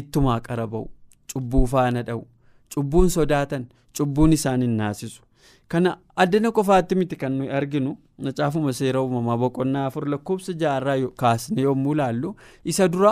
Ittumaa 0.01 0.39
qara 0.47 0.67
ba'u. 0.73 0.89
Cubbuu 1.33 1.65
faana 1.75 2.03
dha'u 2.09 2.25
cubbuun 2.75 3.09
sodaatan 3.09 3.65
cubbuun 3.97 4.33
isaan 4.37 4.61
hin 4.61 4.75
naasisu. 4.81 5.21
kana 5.71 5.91
addana 6.21 6.49
qofaatti 6.57 6.95
miti 6.99 7.15
kan 7.21 7.31
nuyi 7.37 7.49
arginu 7.57 7.91
macaafuma 8.25 8.71
seera 8.77 9.01
uumamaa 9.03 9.37
boqonnaa 9.41 9.83
afur 9.89 10.05
lakkoofsa 10.13 10.53
jaarraa 10.61 10.95
kaasne 11.21 11.61
yommuu 11.65 11.93
laallu 11.99 12.31
isa 12.73 12.87
dura 12.93 13.11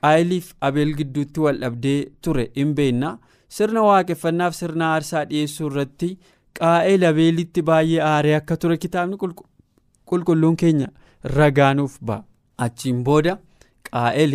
qaayiliif 0.00 0.48
abeel 0.68 0.94
gidduutti 1.00 1.40
wal 1.44 1.58
dhabdee 1.64 2.00
ture 2.26 2.44
hin 2.56 2.72
beekna 2.80 3.10
sirna 3.58 3.82
waaqeffannaaf 3.88 4.54
sirna 4.60 4.88
aarsaa 4.94 5.24
dhiyeessuu 5.30 5.66
irratti 5.70 6.08
qaa'eel 6.60 7.04
abeelitti 7.10 7.62
baay'ee 7.70 8.00
aaree 8.08 8.34
akka 8.40 8.56
ture 8.64 8.76
kitaabni 8.86 9.16
qulqulluun 10.10 10.56
keenya 10.64 10.88
ragaanuuf 11.36 11.96
ba'a 12.10 12.24
achiin 12.66 13.04
booda 13.10 13.36
qaa'eel 13.90 14.34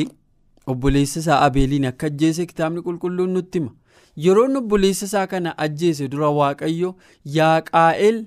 obboleessa 0.74 1.20
isaa 1.26 1.42
abeeliin 1.50 1.86
akka 1.92 2.08
ajjeese 2.14 2.46
kitaabni 2.54 2.82
qulqulluun 2.88 3.34
nutti 3.40 3.60
hima. 3.60 3.72
Yeroo 4.16 4.48
obboleessa 4.58 5.06
isaa 5.06 5.28
kana 5.28 5.58
ajjeese 5.58 6.08
dura 6.08 6.30
waaqayyo 6.40 6.96
yaa 7.38 7.62
qaa'el 7.72 8.26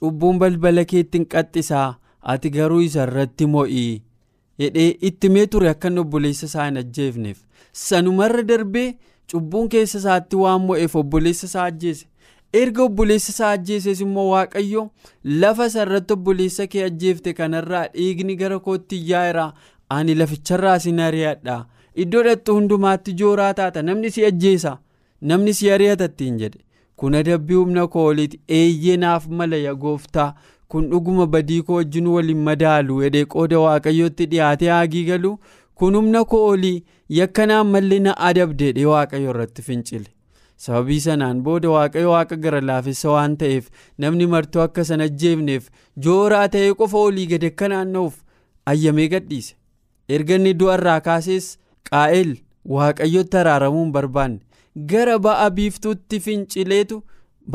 cubbuun 0.00 0.38
balbala 0.38 0.84
keetti 0.84 1.18
hin 1.18 1.26
qaxxisaa 1.34 1.88
ati 2.34 2.50
garuu 2.50 2.80
isa 2.80 3.02
irratti 3.08 3.46
mo'ii 3.56 4.02
jedhee 4.58 4.90
itti 5.10 5.28
mee 5.36 5.46
ture 5.46 5.68
akka 5.70 5.88
obboleessa 6.04 6.46
isaa 6.46 6.64
hin 6.66 6.76
ajjeefneef. 6.82 7.38
Sanumarra 7.72 8.42
darbee 8.48 8.94
cubbuun 9.32 9.68
keessa 9.68 9.98
isaatti 9.98 10.36
waan 10.36 10.60
mo'eef 10.66 10.96
obboleessa 10.96 11.46
isaa 11.46 11.64
ajjeese. 11.72 12.06
Erga 12.52 12.82
obboleessa 12.82 13.30
isaa 13.32 13.50
ajjeeses 13.58 14.00
immoo 14.00 14.28
waaqayyo 14.30 14.90
lafa 15.24 15.66
isarratti 15.66 16.12
obboleessa 16.12 16.66
kee 16.66 16.84
ajjeefte 16.88 17.32
kanarraa 17.34 17.86
dhiigni 17.94 18.36
gara 18.36 18.58
kootti 18.58 19.00
yaa'eera 19.10 19.46
ani 19.96 20.14
laficharraa 20.20 20.78
sin 20.78 21.00
ari'adha 21.06 21.56
iddoo 22.04 22.22
dhattu 22.22 22.54
hundumaatti 22.54 23.12
jooraa 23.22 23.54
taata. 23.54 23.82
Namni 23.82 24.10
si 24.10 24.24
ajjeesa. 24.24 24.78
Namni 25.32 25.54
si 25.58 25.70
ari'atattiin 25.76 26.38
jedhe 26.42 26.60
kun 27.02 27.14
adabbii 27.20 27.54
humna 27.60 27.86
koo 27.96 28.06
oliiti 28.12 28.40
eeyyee 28.58 28.96
naaf 29.04 29.26
mala 29.40 29.56
yaa 29.66 29.74
gooftaa 29.84 30.30
kun 30.74 30.88
dhuguma 30.90 31.26
badii 31.36 31.62
koo 31.68 31.76
wajjin 31.80 32.06
waliin 32.14 32.42
madaalu 32.48 32.98
jedhee 33.04 33.24
qooda 33.36 33.58
waaqayyootti 33.66 34.26
dhiyaatee 34.34 34.70
haagii 34.74 35.04
galu 35.10 35.32
kun 35.82 35.94
humna 35.98 36.24
koo 36.32 36.42
olii 36.50 36.76
yakkanaan 37.18 37.66
malli 37.76 38.00
na 38.06 38.14
adabdeedhe 38.28 38.84
waaqayyo 38.92 39.30
irratti 39.34 39.62
fincile. 39.68 40.06
Sababii 40.64 41.00
sanaan 41.06 41.40
booda 41.46 41.70
waaqayyo 41.70 42.10
waaqa 42.14 42.36
gara 42.44 42.60
laafessa 42.68 43.10
waan 43.14 43.36
ta'eef 43.40 43.64
namni 44.04 44.26
martuu 44.34 44.62
akka 44.64 44.84
sana 44.90 45.04
ajjeefneef 45.10 45.66
jooraa 46.06 46.46
ta'ee 46.54 46.74
qofa 46.82 46.98
olii 47.08 47.26
gad 47.32 47.44
akka 47.50 47.68
naanna'uuf 47.72 48.20
ayyamee 48.72 49.08
gadhiise 49.14 49.54
erga 50.18 50.34
inni 50.40 50.52
du'arraa 50.60 51.00
kaasees 51.08 51.48
qaa'el 51.90 52.30
waaqayyotti 52.76 53.36
araaramuu 53.42 53.82
hin 53.84 53.92
barbaanne. 53.98 54.38
Gara 54.76 55.18
ba'a 55.18 55.50
biiftuutti 55.50 56.20
fincileetu 56.20 57.02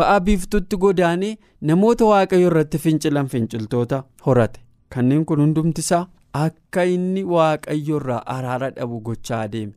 ba'a 0.02 0.20
biiftuutti 0.30 0.78
godaanee 0.86 1.36
namoota 1.72 2.06
waaqayyo 2.12 2.48
irratti 2.52 2.78
fincilan 2.86 3.28
finciltoota 3.28 4.04
horate. 4.26 4.60
Kanneen 4.90 5.26
kun 5.26 5.42
hundumtisaa 5.42 6.08
akka 6.44 6.84
inni 6.86 7.24
waaqayyo 7.24 7.98
irraa 8.02 8.24
araara 8.38 8.70
dhabu 8.78 9.00
gochaa 9.10 9.42
adeeme 9.42 9.74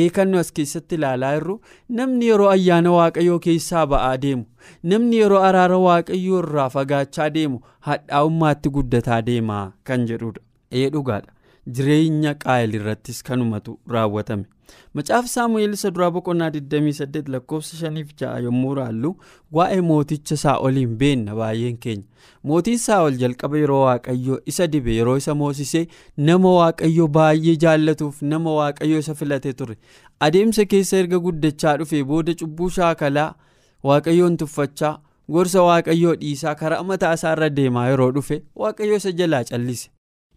eekannu 0.00 0.38
as 0.38 0.52
keessatti 0.56 0.94
ilaalaa 0.98 1.32
jirru 1.36 1.54
namni 1.98 2.26
yeroo 2.30 2.48
ayyaana 2.54 2.92
waaqayyoo 2.96 3.38
keessaa 3.44 3.84
ba'aa 3.92 4.16
deemu 4.24 4.44
namni 4.92 5.16
yeroo 5.20 5.42
araara 5.50 5.78
waaqayyoo 5.84 6.38
irraa 6.42 6.68
fagaachaa 6.76 7.28
deemu 7.36 7.60
hadhaa'ummaatti 7.88 8.68
guddataa 8.78 9.20
deemaa 9.30 9.64
kan 9.84 10.06
jedhudha. 10.10 10.40
Ee 10.72 10.90
dhugaadha 10.90 11.32
jireenya 11.78 12.34
qaa'el 12.44 12.74
irrattis 12.80 13.22
kanumatu 13.30 13.78
raawwatame. 13.96 14.44
Macaafa 14.98 15.28
saamu'eel 15.34 15.72
isa 15.78 15.90
duraa 15.96 16.10
boqonnaa 16.16 16.48
28 16.56 17.32
lakkoofsa 17.34 17.90
5-6 17.90 18.42
yommuu 18.46 18.74
raallu 18.80 19.10
waa'ee 19.58 19.80
mooticha 19.90 20.36
saa'oliin 20.42 20.96
beenna 21.02 21.34
baay'een 21.40 21.78
keenya 21.86 22.04
mootiin 22.50 22.78
saa'ol 22.86 23.16
jalqaba 23.22 23.58
yeroo 23.62 23.80
waaqayyo 23.86 24.40
isa 24.52 24.66
dibe 24.76 24.94
yeroo 24.98 25.16
isa 25.22 25.34
moosisee 25.42 25.84
nama 26.30 26.52
waaqayyo 26.58 27.08
baay'ee 27.18 27.56
jaallatuuf 27.66 28.22
nama 28.34 28.54
waaqayyo 28.60 28.98
isa 29.06 29.14
filate 29.22 29.52
ture 29.62 29.76
adeemsa 30.28 30.64
keessa 30.74 30.96
erga 31.02 31.18
guddachaa 31.26 31.76
dhufe 31.82 32.04
booda 32.12 32.34
cubbuu 32.44 32.70
shaakalaa 32.78 33.28
waaqayyoon 33.90 34.36
tuffachaa 34.44 34.94
gorsa 35.34 35.62
waaqayyoo 35.68 36.14
dhiisaa 36.22 36.54
karaa 36.62 36.82
mataa 36.92 37.12
isaarra 37.20 37.48
deemaa 37.58 37.88
yeroo 37.90 38.10
dhufe 38.18 38.42
waaqayyo 38.64 38.96
isa 39.02 39.12
jalaa 39.20 39.44
callise. 39.50 39.90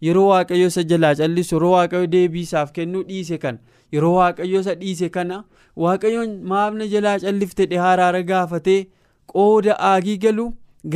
Yeroo 0.08 0.26
waaqayyo 0.28 0.66
isa 0.72 0.82
jalaa 0.92 1.14
callisu 1.20 1.54
yeroo 1.56 1.72
waaqayyo 1.74 2.06
deebii 2.14 2.40
isaaf 2.48 2.72
kennuu 2.78 3.02
dhiise 3.10 3.38
kana. 3.38 3.58
Yeroo 3.92 4.14
waaqayyo 4.14 4.60
isa 4.60 4.74
dhiise 4.82 5.08
kana 5.18 5.44
waaqayyoon 5.84 6.34
maafna 6.54 6.86
jalaa 6.94 7.18
callifte 7.18 7.68
araara 7.92 8.22
gaafatee 8.32 8.80
qooda 9.34 9.76
aagii 9.92 10.16
galu 10.26 10.46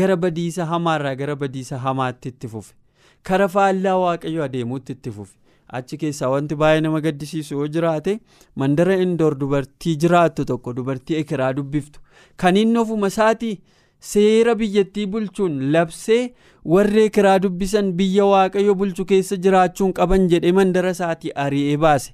gara 0.00 0.16
badiisa 0.16 0.66
hamaarraa 0.72 1.14
gara 1.22 1.36
badiisa 1.36 1.78
hamaatti 1.86 2.28
itti 2.34 2.48
fufe. 2.48 2.74
Kara 3.22 3.48
faallaa 3.48 3.96
waaqayyo 4.04 4.44
adeemuutti 4.44 4.92
itti 4.98 5.10
fufe. 5.10 5.34
Achi 5.76 5.96
keessaa 6.00 6.28
wanti 6.32 6.54
baay'ee 6.62 6.80
nama 6.86 7.00
gaddisiisu 7.04 7.54
yoo 7.58 7.66
jiraate 7.76 8.12
mandara 8.62 8.96
indoor 9.04 9.34
dubartii 9.38 9.94
jiraattu 10.02 10.44
tokko 10.50 10.72
dubartii 10.78 11.16
ekeraa 11.20 11.52
dubbiftu. 11.58 12.00
Kan 12.36 12.56
inni 12.56 12.78
ofuma 12.78 13.06
isaatii 13.12 13.54
seera 14.10 14.54
biyyattii 14.60 15.06
bulchuun 15.12 15.54
labsee 15.74 16.22
warri 16.72 17.02
ekeraa 17.08 17.38
dubbisan 17.44 17.92
biyya 18.00 18.24
waaqayyo 18.32 18.74
bulchu 18.80 19.04
keessa 19.12 19.36
jiraachuun 19.46 19.92
qaban 19.98 20.28
jedhee 20.32 20.52
mandara 20.58 20.90
isaatii 20.96 21.32
ari'ee 21.44 21.76
baase. 21.84 22.12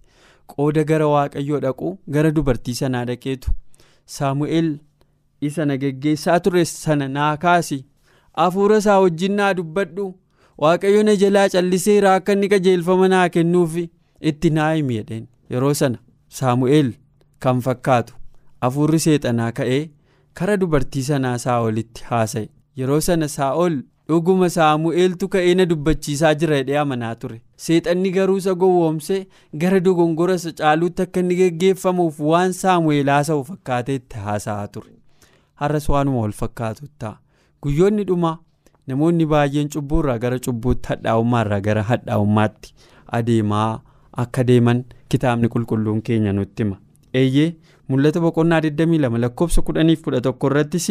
Qooda 0.53 0.85
gara 0.91 1.07
waaqayyoo 1.15 1.61
dhaqu 1.65 1.91
gara 2.17 2.31
dubartii 2.37 2.75
sanaa 2.83 3.05
dhaqeetu. 3.11 3.51
Saamu'eel 4.07 4.71
isa 5.49 5.65
na 5.67 5.77
geggeessaa 5.77 6.41
ture 6.41 6.65
sana 6.65 7.09
naa 7.09 7.37
kaasi. 7.37 7.85
Hafuura 8.37 8.79
isaa 8.79 9.01
wajjin 9.01 9.33
naa 9.41 9.55
dubbadhu. 9.55 10.15
Waaqayyo 10.59 11.03
na 11.03 11.17
jalaa 11.17 11.49
calliseera 11.49 12.15
akka 12.15 12.33
inni 12.33 12.49
qajeelfama 12.49 13.09
naa 13.09 13.29
kennuufi 13.29 13.91
itti 14.31 14.51
naa 14.57 14.73
himi 14.75 14.95
jedheen 14.99 15.27
yeroo 15.51 15.75
sana 15.75 15.99
saamu'eel 16.39 16.93
kan 17.39 17.61
fakkaatu. 17.67 18.15
Hafuurri 18.61 18.99
seexanaa 19.07 19.53
ka'ee 19.53 19.81
kara 20.41 20.57
dubartii 20.57 21.03
sanaa 21.13 21.39
saa'olitti 21.45 22.05
haasa'e. 22.11 22.49
Yeroo 22.81 23.01
sana 23.07 23.29
saa'ol 23.29 23.75
dhuguma 24.11 24.49
saamu'eeltu 24.57 25.29
ka'ee 25.35 25.55
na 25.59 25.67
dubbachiisaa 25.73 26.35
jira 26.43 26.57
jedhee 26.61 26.79
amanaa 26.83 27.15
ture. 27.25 27.41
Seexanni 27.65 28.11
garuu 28.17 28.37
isa 28.43 28.55
gowwoomse 28.63 29.19
gara 29.65 29.81
dogongora 29.89 30.35
isa 30.41 30.53
caaluutti 30.61 31.03
akka 31.07 31.21
inni 31.25 31.37
geggeeffamuuf 31.41 32.21
waan 32.31 32.53
saamu'eel 32.61 33.11
haasa'u 33.15 33.45
fakkaatee 33.51 33.95
itti 34.01 34.19
haasa'aa 34.29 34.69
ture. 34.77 34.91
Har'as 35.61 35.89
waanuma 35.95 36.21
wal 36.25 36.33
fakkaatu 36.43 36.89
ta'a 36.99 37.19
guyyoonni 37.63 38.05
dhumaa 38.11 38.37
namoonni 38.89 39.27
baay'een 39.35 39.69
cubbuurraa 39.75 40.19
gara 40.25 40.39
cubbuutti 40.47 40.89
hadhaa'ummaarraa 40.95 41.61
gara 41.67 41.83
hadhaa'ummaatti 41.91 42.75
adeemaa 43.19 43.81
akka 44.25 44.45
deeman 44.53 44.85
kitaabni 45.09 45.49
qulqulluun 45.55 46.01
keenya 46.07 46.33
nutti 46.33 46.63
hima. 46.65 46.77
Eeyyee 47.15 47.51
mul'ata 47.91 48.21
boqonnaa 48.25 48.61
22 48.67 49.19
lakkoofsa 49.25 49.63
11 49.63 50.35
irrattis 50.51 50.87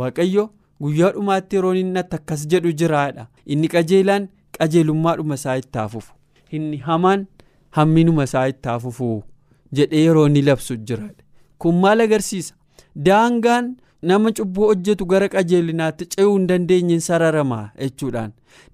waaqayyo 0.00 0.44
guyyaa 0.82 1.12
dhumaatti 1.16 1.56
yeroo 1.56 1.74
inni 1.82 1.98
akkas 1.98 2.46
jedhu 2.52 2.72
jiraadha. 2.80 3.26
Inni 3.46 3.68
qajeelaan 3.74 4.28
qajeelummaadhuma 4.58 5.34
isaa 5.40 5.56
itti 5.62 5.78
hafufu 5.78 6.12
inni 6.56 6.76
hamaan 6.88 7.26
hamminuma 7.76 8.24
isaa 8.30 8.46
itti 8.52 8.68
hafufu 8.68 9.08
jedhee 9.78 10.02
yeroo 10.08 10.26
inni 10.30 10.42
labsu 10.48 10.76
jiraadha 10.76 11.22
kun 11.58 11.80
maal 11.84 12.00
agarsiisa? 12.06 12.54
Daangaan 13.06 13.76
nama 14.02 14.30
cubbuu 14.38 14.66
hojjetu 14.70 15.06
gara 15.12 15.28
qajeelinaatti 15.34 16.06
ce'uu 16.12 16.34
hin 16.36 16.46
dandeenye 16.50 16.98
sararamaa 17.06 17.64
jechuudhaan. 17.80 18.32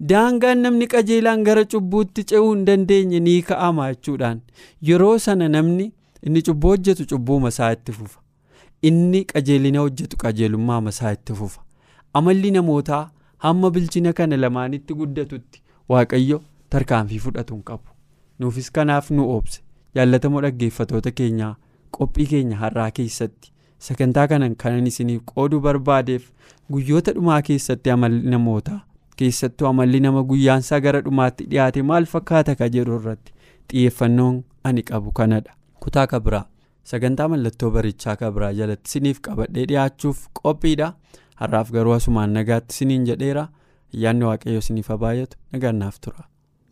Daangaan 0.09 0.59
namni 0.65 0.87
qajeelaan 0.93 1.43
gara 1.47 1.63
cubbuutti 1.73 2.23
ce'uu 2.31 2.49
hin 2.53 2.65
dandeenye 2.67 3.19
ni 3.27 3.35
ka'ama 3.49 3.87
jechuudhaan. 3.93 4.41
Yeroo 4.89 5.17
sana 5.25 5.47
namni 5.55 5.87
inni 6.23 6.41
cubbuu 6.47 6.69
hojjetu 6.73 7.05
cubbuuma 7.11 7.47
isaa 7.53 7.71
itti 7.77 7.91
fufa. 7.91 8.19
Inni 8.81 9.23
qajeelina 9.25 9.79
hojjetu 9.79 10.17
qajeelummaama 10.17 10.89
isaa 10.95 11.11
itti 11.17 11.33
fufa. 11.33 11.61
Amalli 12.13 12.51
namootaa 12.51 13.09
hamma 13.37 13.69
bilchina 13.71 14.13
kana 14.13 14.37
lamaanitti 14.37 14.93
guddatutti 14.93 15.61
waaqayyo 15.89 16.41
tarkaanfii 16.69 17.19
fudhatu 17.19 17.53
hin 17.53 17.63
qabu. 17.63 17.87
Nuufis 18.39 18.71
kanaaf 18.71 19.11
nu 19.11 19.29
oobse. 19.29 19.61
Jaallatamoo 19.95 20.41
dhaggeeffatoota 20.41 21.11
keenyaa 21.21 21.55
qophii 21.97 22.25
keenya 22.35 22.57
har'aa 22.65 22.91
keessatti. 22.99 23.51
sagantaa 23.83 24.23
kanan 24.29 24.55
kanan 24.61 24.87
isiniif 24.89 25.21
qooduu 25.29 25.59
barbaadeef 25.65 26.25
guyyoota 26.73 27.11
dhumaa 27.15 27.37
keessatti 27.45 27.89
amalli 27.93 28.19
namootaa 28.33 28.75
keessattuu 29.21 29.67
amalli 29.69 29.99
nama 30.05 30.21
guyyaansaa 30.31 30.79
gara 30.85 30.99
dhumaatti 31.07 31.43
dhiyaate 31.53 31.81
maal 31.91 32.05
fakkaata 32.11 32.55
ka 32.59 32.67
jedhu 32.75 32.99
irratti 32.99 33.33
xiyyeeffannoon 33.71 34.37
ani 34.71 34.83
qabu 34.91 35.11
kanadha 35.19 35.55
kutaa 35.85 36.07
kabiraa 36.13 36.45
sagantaa 36.91 37.27
mallattoo 37.33 37.71
barichaa 37.77 38.15
kabiraa 38.23 38.51
jalatti 38.59 38.89
isiniif 38.91 39.19
qabadhee 39.27 39.65
dhiyaachuuf 39.71 40.19
qophiidha. 40.41 40.93
Har'aaf 41.41 41.71
garuu 41.75 41.93
asumaan 41.99 42.33
nagaatti 42.37 42.73
isiniin 42.75 43.05
jedheera. 43.11 43.47
Ayyaanni 43.95 44.25
waaqayyo 44.29 44.59
isiniif 44.65 44.87
haa 44.93 44.97
baay'atu 45.05 45.37
nagaannaaf 45.53 45.99
tura. 46.05 46.23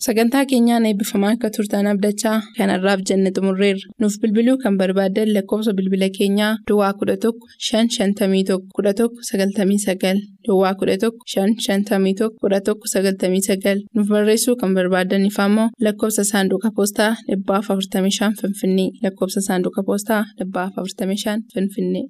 Sagantaa 0.06 0.46
keenyaan 0.50 0.86
eebbifamaa 0.88 1.30
akka 1.36 1.50
turtan 1.56 1.88
abdachaa 1.92 2.36
kanarraaf 2.58 3.02
jenne 3.10 3.32
xumurreerra. 3.38 3.90
Nuuf 4.00 4.14
bilbiluu 4.22 4.56
kan 4.64 4.78
barbaaddan 4.82 5.34
lakkoofsa 5.38 5.74
bilbila 5.80 6.08
keenyaa 6.18 6.52
Duwwaa 6.70 6.94
11 7.02 7.34
551 7.66 8.60
11 8.80 9.10
99 9.32 10.22
Duwwaa 10.48 10.74
11 10.84 11.12
551 11.36 12.32
11 12.48 12.78
99 12.96 13.84
nuuf 13.96 14.08
barreessuu 14.16 14.56
kan 14.62 14.74
barbaadaniif 14.80 15.40
ammoo 15.46 15.70
lakkoofsa 15.88 16.24
saanduqa 16.32 16.72
poostaa 16.78 17.12
45 17.36 18.32
Finfinnee 18.42 18.90
lakkoofsa 19.04 19.42
saanduqa 19.50 19.84
poostaa 19.90 20.24
45 20.40 21.42
Finfinnee. 21.54 22.06